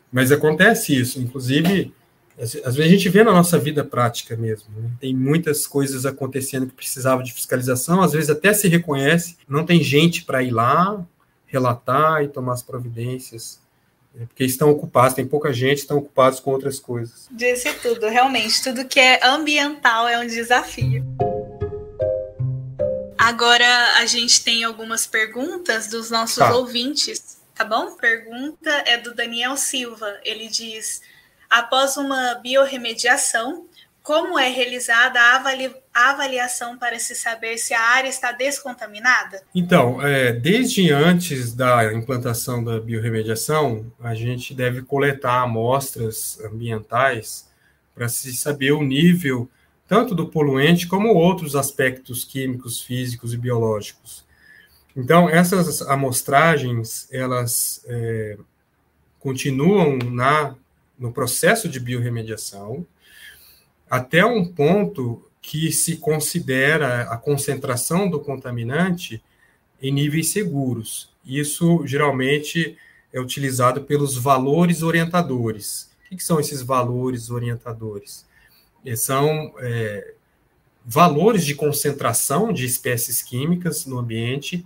[0.10, 1.94] Mas acontece isso, inclusive,
[2.40, 4.70] às vezes a gente vê na nossa vida prática mesmo.
[4.78, 4.90] Né?
[5.02, 9.84] Tem muitas coisas acontecendo que precisavam de fiscalização, às vezes até se reconhece, não tem
[9.84, 11.06] gente para ir lá
[11.48, 13.60] relatar e tomar as providências
[14.16, 14.26] né?
[14.26, 17.28] porque estão ocupados, tem pouca gente, estão ocupados com outras coisas.
[17.30, 21.04] Disse tudo, realmente, tudo que é ambiental é um desafio.
[23.24, 26.54] Agora a gente tem algumas perguntas dos nossos tá.
[26.54, 27.96] ouvintes, tá bom?
[27.96, 30.20] Pergunta é do Daniel Silva.
[30.26, 31.02] Ele diz:
[31.50, 33.66] após uma biorremediação,
[34.02, 39.42] como é realizada a, avali a avaliação para se saber se a área está descontaminada?
[39.56, 47.48] Então, é, desde antes da implantação da biorremediação, a gente deve coletar amostras ambientais
[47.96, 49.50] para se saber o nível
[49.94, 54.26] tanto do poluente como outros aspectos químicos, físicos e biológicos.
[54.98, 58.36] Então, essas amostragens, elas é,
[59.20, 60.56] continuam na,
[60.98, 62.84] no processo de biorremediação
[63.88, 69.22] até um ponto que se considera a concentração do contaminante
[69.80, 71.14] em níveis seguros.
[71.24, 72.76] Isso, geralmente,
[73.14, 75.92] é utilizado pelos valores orientadores.
[76.12, 78.26] O que são esses valores orientadores?
[78.96, 80.14] São é,
[80.86, 84.66] valores de concentração de espécies químicas no ambiente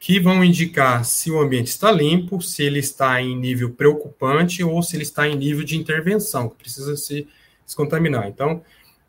[0.00, 4.82] que vão indicar se o ambiente está limpo, se ele está em nível preocupante ou
[4.82, 7.26] se ele está em nível de intervenção, que precisa se
[7.64, 8.28] descontaminar.
[8.28, 8.62] Então,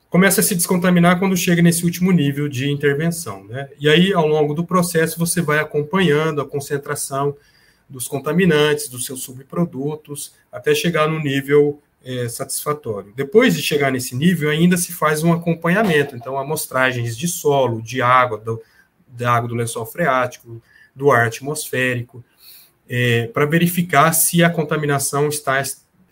[0.09, 3.43] começa a se descontaminar quando chega nesse último nível de intervenção.
[3.43, 3.69] Né?
[3.79, 7.37] E aí, ao longo do processo, você vai acompanhando a concentração
[7.87, 13.13] dos contaminantes, dos seus subprodutos, até chegar no nível é, satisfatório.
[13.15, 18.01] Depois de chegar nesse nível, ainda se faz um acompanhamento, então amostragens de solo, de
[18.01, 18.61] água, do,
[19.07, 20.61] da água do lençol freático,
[20.95, 22.23] do ar atmosférico,
[22.87, 25.61] é, para verificar se a contaminação está,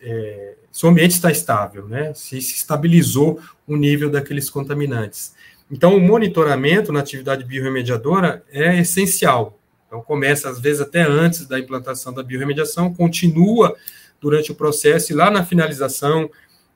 [0.01, 2.13] é, se o ambiente está estável, né?
[2.13, 5.35] se se estabilizou o nível daqueles contaminantes.
[5.69, 9.59] Então, o monitoramento na atividade biorremediadora é essencial.
[9.85, 13.75] Então, começa, às vezes, até antes da implantação da biorremediação, continua
[14.19, 16.29] durante o processo e lá na finalização,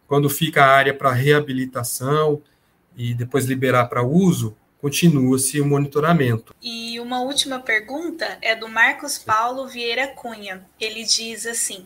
[0.08, 2.42] quando fica a área para reabilitação
[2.96, 6.56] e depois liberar para uso, continua-se o monitoramento.
[6.62, 10.66] E uma última pergunta é do Marcos Paulo Vieira Cunha.
[10.80, 11.86] Ele diz assim: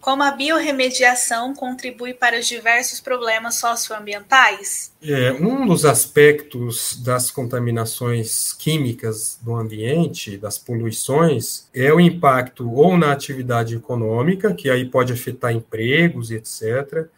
[0.00, 4.92] como a biorremediação contribui para os diversos problemas socioambientais?
[5.02, 12.96] É, um dos aspectos das contaminações químicas do ambiente, das poluições, é o impacto ou
[12.96, 17.08] na atividade econômica, que aí pode afetar empregos, etc.,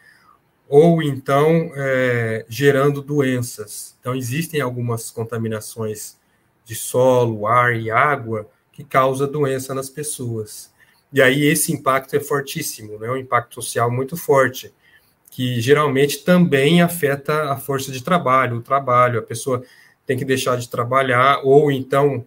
[0.68, 3.97] ou então é, gerando doenças.
[3.99, 6.16] Então, existem algumas contaminações
[6.64, 10.70] de solo, ar e água que causam doença nas pessoas.
[11.13, 13.11] E aí esse impacto é fortíssimo, né?
[13.11, 14.73] um impacto social muito forte,
[15.31, 19.63] que geralmente também afeta a força de trabalho, o trabalho, a pessoa
[20.07, 22.25] tem que deixar de trabalhar, ou então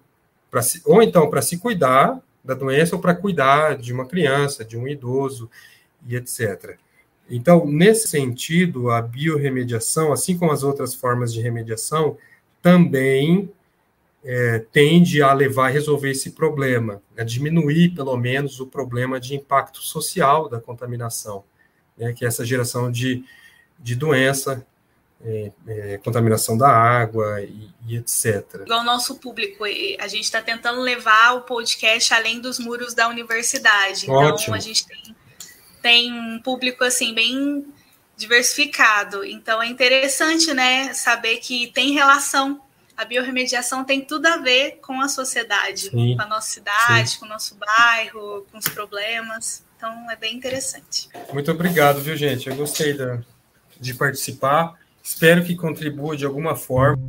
[0.49, 4.65] para se, ou então para se cuidar da doença ou para cuidar de uma criança,
[4.65, 5.49] de um idoso
[6.07, 6.77] e etc.
[7.29, 12.17] Então, nesse sentido, a biorremediação, assim como as outras formas de remediação,
[12.61, 13.49] também
[14.23, 19.35] é, tende a levar a resolver esse problema, a diminuir, pelo menos, o problema de
[19.35, 21.43] impacto social da contaminação,
[21.97, 23.23] né, que é essa geração de,
[23.77, 24.65] de doença,
[25.25, 28.61] é, é, contaminação da água e, e, etc.
[28.61, 33.07] Igual o nosso público, a gente está tentando levar o podcast além dos muros da
[33.07, 34.03] universidade.
[34.03, 34.55] Então, Ótimo.
[34.55, 35.15] a gente tem,
[35.81, 37.65] tem um público, assim, bem
[38.17, 39.23] diversificado.
[39.23, 42.61] Então é interessante, né, saber que tem relação.
[42.95, 46.15] A biorremediação tem tudo a ver com a sociedade, Sim.
[46.15, 47.19] com a nossa cidade, Sim.
[47.19, 49.63] com o nosso bairro, com os problemas.
[49.75, 51.09] Então é bem interessante.
[51.33, 52.47] Muito obrigado, viu, gente?
[52.47, 53.19] Eu gostei da,
[53.79, 54.75] de participar.
[55.03, 57.01] Espero que contribua de alguma forma.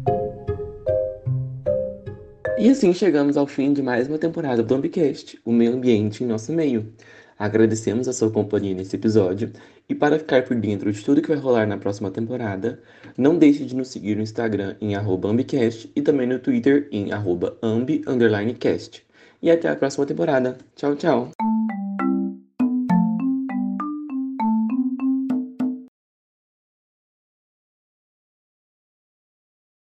[2.59, 6.26] E assim chegamos ao fim de mais uma temporada do Ambicast, o meio ambiente em
[6.26, 6.93] nosso meio.
[7.39, 9.53] Agradecemos a sua companhia nesse episódio
[9.89, 12.80] e para ficar por dentro de tudo que vai rolar na próxima temporada,
[13.16, 19.05] não deixe de nos seguir no Instagram em ambicast e também no Twitter em ambi_cast.
[19.43, 20.57] E até a próxima temporada.
[20.74, 21.53] Tchau, tchau!